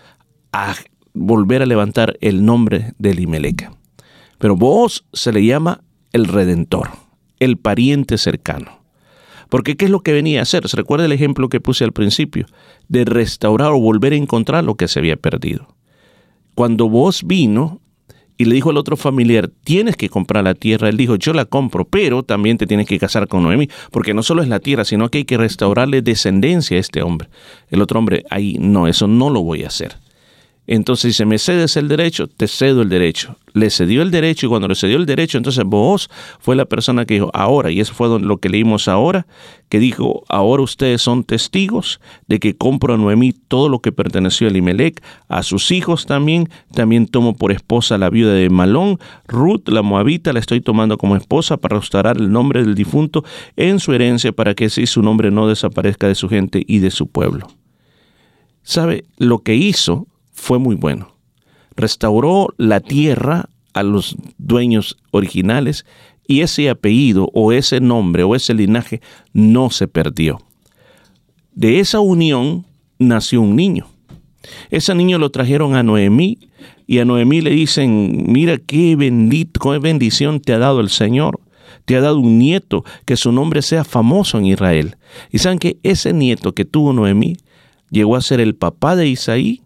[0.52, 0.74] a
[1.14, 3.77] volver a levantar el nombre de Elimelech.
[4.38, 5.82] Pero vos se le llama
[6.12, 6.90] el redentor,
[7.38, 8.78] el pariente cercano.
[9.48, 10.68] Porque ¿qué es lo que venía a hacer?
[10.68, 12.46] ¿Se recuerda el ejemplo que puse al principio?
[12.88, 15.74] De restaurar o volver a encontrar lo que se había perdido.
[16.54, 17.80] Cuando vos vino
[18.36, 21.44] y le dijo al otro familiar, tienes que comprar la tierra, él dijo, yo la
[21.44, 24.84] compro, pero también te tienes que casar con Noemi, porque no solo es la tierra,
[24.84, 27.28] sino que hay que restaurarle descendencia a este hombre.
[27.68, 29.96] El otro hombre, ahí no, eso no lo voy a hacer.
[30.70, 33.36] Entonces dice, me cedes el derecho, te cedo el derecho.
[33.54, 37.06] Le cedió el derecho y cuando le cedió el derecho, entonces vos fue la persona
[37.06, 39.26] que dijo, ahora, y eso fue lo que leímos ahora,
[39.70, 44.46] que dijo, ahora ustedes son testigos de que compro a Noemí todo lo que perteneció
[44.46, 48.98] a Elimelech, a sus hijos también, también tomo por esposa a la viuda de Malón,
[49.26, 53.24] Ruth, la moabita, la estoy tomando como esposa para restaurar el nombre del difunto
[53.56, 56.90] en su herencia para que así su nombre no desaparezca de su gente y de
[56.90, 57.48] su pueblo.
[58.62, 59.06] ¿Sabe?
[59.16, 60.06] Lo que hizo
[60.38, 61.14] fue muy bueno.
[61.76, 65.84] Restauró la tierra a los dueños originales
[66.26, 69.00] y ese apellido o ese nombre o ese linaje
[69.32, 70.40] no se perdió.
[71.54, 72.66] De esa unión
[72.98, 73.88] nació un niño.
[74.70, 76.38] Ese niño lo trajeron a Noemí
[76.86, 81.40] y a Noemí le dicen, mira qué bendito, qué bendición te ha dado el Señor.
[81.84, 84.96] Te ha dado un nieto que su nombre sea famoso en Israel.
[85.30, 87.36] Y saben que ese nieto que tuvo Noemí
[87.90, 89.62] llegó a ser el papá de Isaí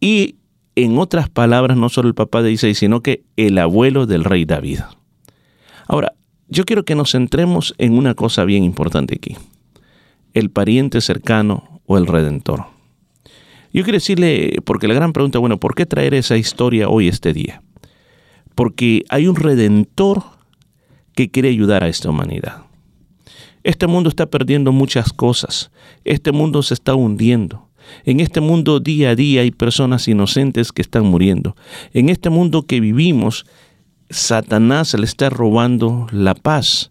[0.00, 0.36] y
[0.76, 4.44] en otras palabras, no solo el papá de Isaí, sino que el abuelo del rey
[4.44, 4.80] David.
[5.86, 6.14] Ahora,
[6.48, 9.36] yo quiero que nos centremos en una cosa bien importante aquí.
[10.32, 12.66] El pariente cercano o el redentor.
[13.72, 17.32] Yo quiero decirle, porque la gran pregunta, bueno, ¿por qué traer esa historia hoy, este
[17.32, 17.62] día?
[18.54, 20.24] Porque hay un redentor
[21.14, 22.62] que quiere ayudar a esta humanidad.
[23.62, 25.70] Este mundo está perdiendo muchas cosas.
[26.04, 27.69] Este mundo se está hundiendo.
[28.04, 31.56] En este mundo día a día hay personas inocentes que están muriendo.
[31.92, 33.46] En este mundo que vivimos,
[34.10, 36.90] Satanás le está robando la paz,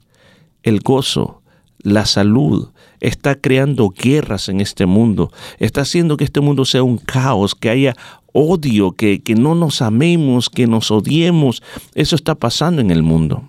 [0.63, 1.41] el gozo,
[1.81, 2.69] la salud,
[2.99, 7.69] está creando guerras en este mundo, está haciendo que este mundo sea un caos, que
[7.69, 7.95] haya
[8.34, 11.63] odio, que, que no nos amemos, que nos odiemos.
[11.95, 13.43] Eso está pasando en el mundo.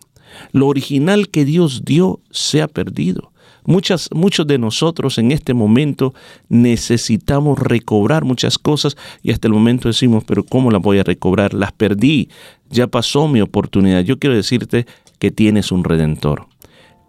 [0.52, 3.29] Lo original que Dios dio se ha perdido.
[3.64, 6.14] Muchas, muchos de nosotros en este momento
[6.48, 11.54] necesitamos recobrar muchas cosas y hasta el momento decimos, pero ¿cómo las voy a recobrar?
[11.54, 12.28] Las perdí,
[12.70, 14.00] ya pasó mi oportunidad.
[14.02, 14.86] Yo quiero decirte
[15.18, 16.46] que tienes un redentor.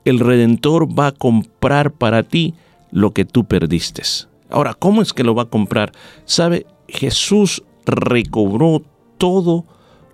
[0.03, 2.53] El redentor va a comprar para ti
[2.91, 4.03] lo que tú perdiste.
[4.49, 5.91] Ahora, ¿cómo es que lo va a comprar?
[6.25, 6.65] ¿Sabe?
[6.87, 8.81] Jesús recobró
[9.17, 9.65] todo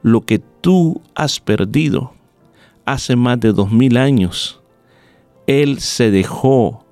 [0.03, 2.13] lo que tú has perdido
[2.85, 4.61] hace más de dos mil años
[5.47, 6.85] él se dejó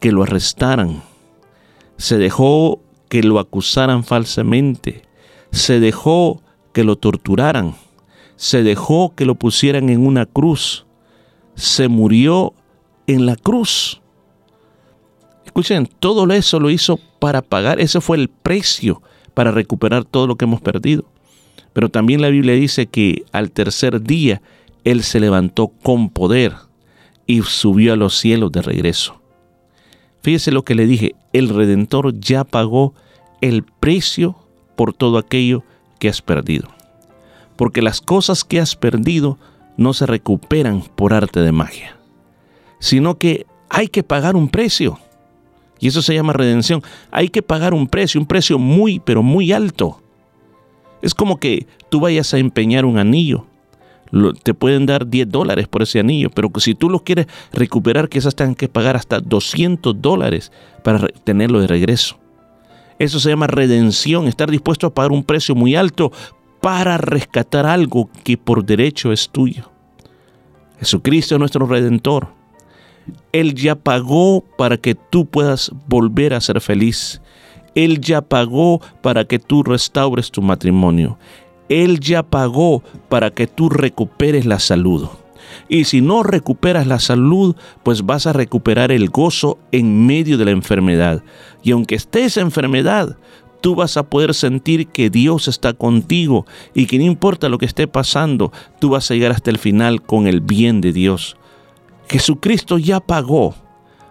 [0.00, 1.02] que lo arrestaran,
[1.98, 5.02] se dejó que lo acusaran falsamente,
[5.52, 6.42] se dejó
[6.72, 7.74] que lo torturaran,
[8.36, 10.86] se dejó que lo pusieran en una cruz,
[11.54, 12.54] se murió
[13.06, 14.00] en la cruz.
[15.44, 19.02] Escuchen, todo eso lo hizo para pagar, ese fue el precio
[19.34, 21.04] para recuperar todo lo que hemos perdido.
[21.74, 24.40] Pero también la Biblia dice que al tercer día
[24.84, 26.54] Él se levantó con poder
[27.26, 29.20] y subió a los cielos de regreso.
[30.22, 32.94] Fíjese lo que le dije, el Redentor ya pagó
[33.40, 34.36] el precio
[34.76, 35.64] por todo aquello
[35.98, 36.68] que has perdido.
[37.56, 39.38] Porque las cosas que has perdido
[39.76, 41.96] no se recuperan por arte de magia,
[42.78, 44.98] sino que hay que pagar un precio.
[45.80, 46.82] Y eso se llama redención.
[47.10, 50.00] Hay que pagar un precio, un precio muy, pero muy alto.
[51.02, 53.46] Es como que tú vayas a empeñar un anillo
[54.42, 58.34] te pueden dar 10 dólares por ese anillo, pero si tú lo quieres recuperar, quizás
[58.34, 60.52] tengan que pagar hasta 200 dólares
[60.82, 62.18] para tenerlo de regreso.
[62.98, 66.12] Eso se llama redención, estar dispuesto a pagar un precio muy alto
[66.60, 69.70] para rescatar algo que por derecho es tuyo.
[70.78, 72.28] Jesucristo es nuestro redentor.
[73.32, 77.20] Él ya pagó para que tú puedas volver a ser feliz.
[77.74, 81.18] Él ya pagó para que tú restaures tu matrimonio.
[81.72, 85.08] Él ya pagó para que tú recuperes la salud.
[85.68, 90.44] Y si no recuperas la salud, pues vas a recuperar el gozo en medio de
[90.44, 91.22] la enfermedad.
[91.62, 93.16] Y aunque estés en enfermedad,
[93.62, 97.66] tú vas a poder sentir que Dios está contigo y que no importa lo que
[97.66, 101.36] esté pasando, tú vas a llegar hasta el final con el bien de Dios.
[102.08, 103.54] Jesucristo ya pagó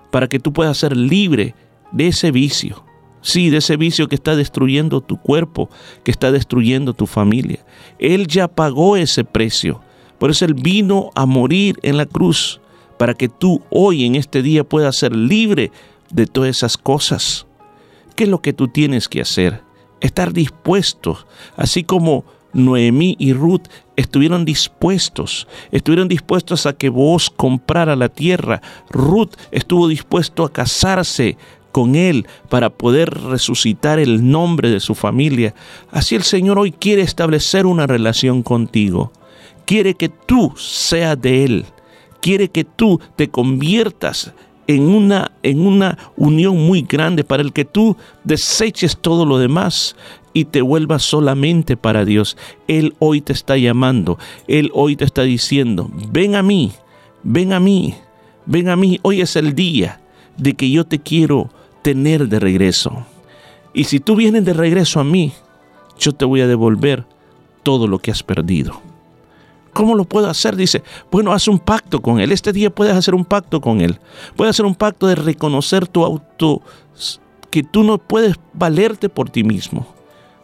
[0.10, 1.54] para que tú puedas ser libre
[1.92, 2.84] de ese vicio,
[3.22, 5.70] Sí, de ese vicio que está destruyendo tu cuerpo,
[6.04, 7.64] que está destruyendo tu familia.
[8.00, 9.82] Él ya pagó ese precio.
[10.18, 12.62] Por eso Él vino a morir en la cruz,
[12.98, 15.72] para que tú hoy en este día puedas ser libre
[16.12, 17.48] de todas esas cosas.
[18.16, 19.64] ¿Qué es lo que tú tienes que hacer?
[20.00, 21.26] Estar dispuesto,
[21.56, 23.64] así como Noemí y Ruth
[23.96, 28.62] estuvieron dispuestos, estuvieron dispuestos a que vos comprara la tierra.
[28.90, 31.38] Ruth estuvo dispuesto a casarse
[31.72, 35.54] con Él para poder resucitar el nombre de su familia.
[35.92, 39.12] Así el Señor hoy quiere establecer una relación contigo.
[39.66, 41.66] Quiere que tú seas de Él.
[42.22, 44.34] Quiere que tú te conviertas
[44.68, 49.96] en una, en una unión muy grande para el que tú deseches todo lo demás
[50.34, 52.38] y te vuelvas solamente para Dios.
[52.68, 54.18] Él hoy te está llamando,
[54.48, 56.72] Él hoy te está diciendo, ven a mí,
[57.24, 57.96] ven a mí,
[58.46, 60.00] ven a mí, hoy es el día
[60.38, 61.50] de que yo te quiero
[61.82, 63.06] tener de regreso.
[63.74, 65.34] Y si tú vienes de regreso a mí,
[65.98, 67.06] yo te voy a devolver
[67.64, 68.82] todo lo que has perdido.
[69.74, 70.56] ¿Cómo lo puedo hacer?
[70.56, 72.32] Dice, bueno, haz un pacto con Él.
[72.32, 74.00] Este día puedes hacer un pacto con Él.
[74.36, 76.62] Puedes hacer un pacto de reconocer tu auto,
[77.50, 79.88] que tú no puedes valerte por ti mismo.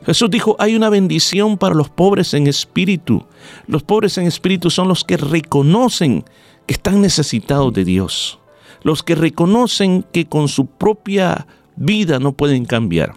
[0.05, 3.25] Jesús dijo, hay una bendición para los pobres en espíritu.
[3.65, 6.23] Los pobres en espíritu son los que reconocen
[6.65, 8.39] que están necesitados de Dios.
[8.83, 13.15] Los que reconocen que con su propia vida no pueden cambiar.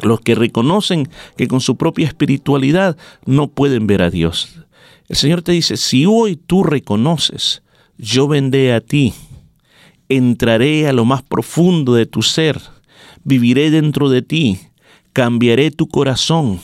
[0.00, 2.96] Los que reconocen que con su propia espiritualidad
[3.26, 4.60] no pueden ver a Dios.
[5.08, 7.62] El Señor te dice, si hoy tú reconoces,
[7.98, 9.12] yo vendré a ti,
[10.08, 12.60] entraré a lo más profundo de tu ser,
[13.24, 14.60] viviré dentro de ti,
[15.12, 16.60] cambiaré tu corazón,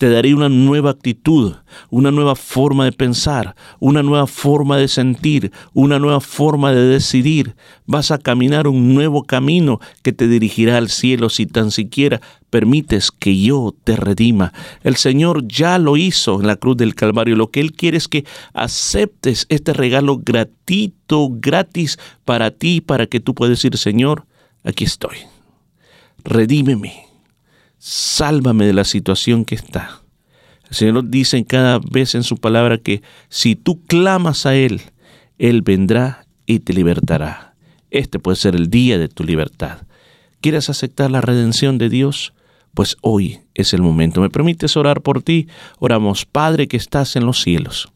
[0.00, 1.56] te daré una nueva actitud,
[1.90, 7.54] una nueva forma de pensar, una nueva forma de sentir, una nueva forma de decidir.
[7.84, 13.10] Vas a caminar un nuevo camino que te dirigirá al cielo si tan siquiera permites
[13.10, 14.54] que yo te redima.
[14.84, 17.36] El Señor ya lo hizo en la cruz del Calvario.
[17.36, 18.24] Lo que Él quiere es que
[18.54, 24.24] aceptes este regalo gratuito, gratis para ti, para que tú puedas decir, Señor,
[24.64, 25.18] aquí estoy.
[26.24, 27.09] Redímeme
[27.80, 30.02] sálvame de la situación que está.
[30.68, 34.82] El Señor dice cada vez en su palabra que si tú clamas a Él,
[35.38, 37.54] Él vendrá y te libertará.
[37.90, 39.78] Este puede ser el día de tu libertad.
[40.40, 42.34] ¿Quieres aceptar la redención de Dios?
[42.74, 44.20] Pues hoy es el momento.
[44.20, 45.48] ¿Me permites orar por ti?
[45.78, 47.90] Oramos, Padre que estás en los cielos.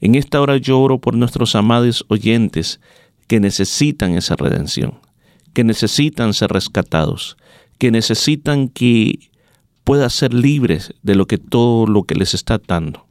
[0.00, 2.80] En esta hora yo oro por nuestros amados oyentes
[3.26, 5.00] que necesitan esa redención,
[5.52, 7.36] que necesitan ser rescatados,
[7.78, 9.30] que necesitan que
[9.84, 13.06] puedan ser libres de lo que todo lo que les está atando.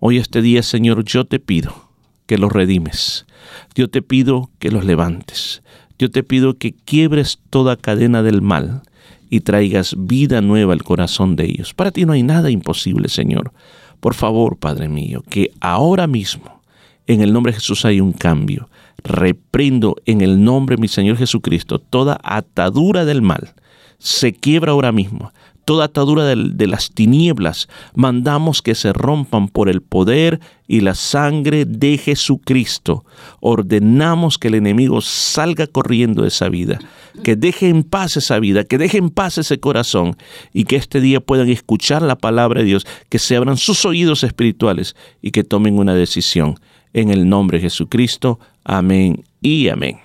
[0.00, 1.90] Hoy este día, Señor, yo te pido
[2.26, 3.26] que los redimes.
[3.74, 5.62] Yo te pido que los levantes.
[5.98, 8.82] Yo te pido que quiebres toda cadena del mal
[9.30, 11.74] y traigas vida nueva al corazón de ellos.
[11.74, 13.52] Para ti no hay nada imposible, Señor.
[14.00, 16.62] Por favor, Padre mío, que ahora mismo,
[17.06, 18.68] en el nombre de Jesús, hay un cambio.
[19.04, 23.54] Reprendo en el nombre de mi Señor Jesucristo toda atadura del mal
[24.02, 25.32] se quiebra ahora mismo.
[25.64, 31.64] Toda atadura de, las tinieblas mandamos que se rompan por el poder y la sangre
[31.64, 33.04] de Jesucristo.
[33.38, 36.80] Ordenamos que el enemigo salga corriendo de esa vida,
[37.22, 40.16] que deje en paz esa vida, que deje en paz ese corazón
[40.52, 44.24] y que este día puedan escuchar la palabra de Dios, que se abran sus oídos
[44.24, 46.56] espirituales y que tomen una decisión.
[46.92, 48.38] En el nombre de Jesucristo.
[48.64, 49.98] Amén y amén.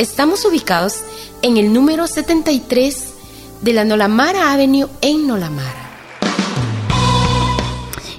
[0.00, 1.02] Estamos ubicados
[1.42, 3.04] en el número 73
[3.60, 5.89] de la Nolamara Avenue en Nolamara.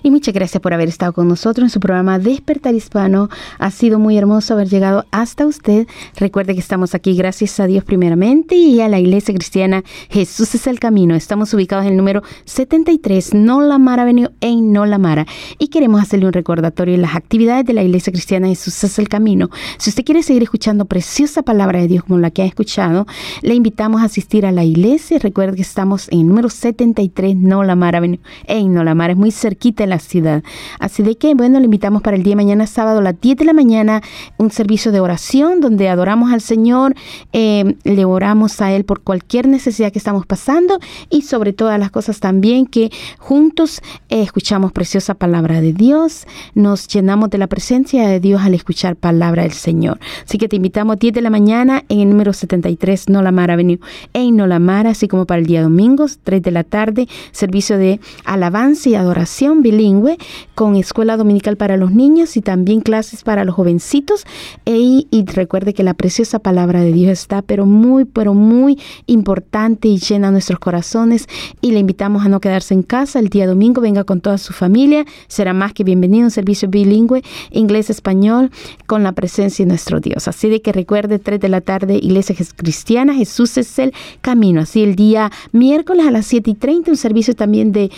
[0.03, 3.29] Y muchas gracias por haber estado con nosotros en su programa Despertar Hispano.
[3.59, 5.87] Ha sido muy hermoso haber llegado hasta usted.
[6.15, 10.65] Recuerde que estamos aquí gracias a Dios primeramente y a la Iglesia Cristiana Jesús es
[10.65, 11.13] el Camino.
[11.13, 15.27] Estamos ubicados en el número 73 Nolamara Avenue en Nolamara.
[15.59, 19.07] Y queremos hacerle un recordatorio de las actividades de la Iglesia Cristiana Jesús es el
[19.07, 19.49] Camino.
[19.77, 23.05] Si usted quiere seguir escuchando preciosa palabra de Dios como la que ha escuchado,
[23.43, 25.19] le invitamos a asistir a la iglesia.
[25.19, 29.13] Recuerde que estamos en el número 73 Nolamara Avenue en Nolamara.
[29.13, 30.43] Es muy cerquita de la ciudad.
[30.79, 33.37] Así de que, bueno, le invitamos para el día de mañana, sábado a las 10
[33.37, 34.01] de la mañana,
[34.37, 36.95] un servicio de oración donde adoramos al Señor,
[37.33, 41.91] eh, le oramos a Él por cualquier necesidad que estamos pasando y sobre todas las
[41.91, 42.89] cosas también que
[43.19, 48.53] juntos eh, escuchamos preciosa palabra de Dios, nos llenamos de la presencia de Dios al
[48.53, 49.99] escuchar palabra del Señor.
[50.25, 53.79] Así que te invitamos 10 de la mañana en el número 73 Nolamara Avenue
[54.13, 58.89] en Nolamara, así como para el día domingo, 3 de la tarde, servicio de alabanza
[58.89, 60.17] y adoración bilingüe
[60.55, 64.25] con escuela dominical para los niños y también clases para los jovencitos.
[64.65, 69.97] Y recuerde que la preciosa palabra de Dios está, pero muy, pero muy importante y
[69.97, 71.27] llena nuestros corazones.
[71.61, 74.53] Y le invitamos a no quedarse en casa el día domingo, venga con toda su
[74.53, 75.05] familia.
[75.27, 78.51] Será más que bienvenido un servicio bilingüe, inglés-español,
[78.85, 80.27] con la presencia de nuestro Dios.
[80.27, 84.61] Así de que recuerde, 3 de la tarde, Iglesia Cristiana, Jesús es el camino.
[84.61, 87.91] Así el día miércoles a las 7 y 30, un servicio también de,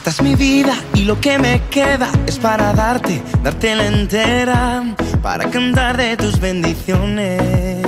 [0.00, 4.96] Esta es mi vida y lo que me queda es para darte, darte la entera,
[5.20, 7.84] para cantar de tus bendiciones.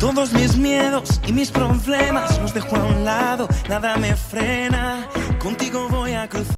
[0.00, 5.06] Todos mis miedos y mis problemas los dejo a un lado, nada me frena,
[5.38, 6.55] contigo voy a cruzar.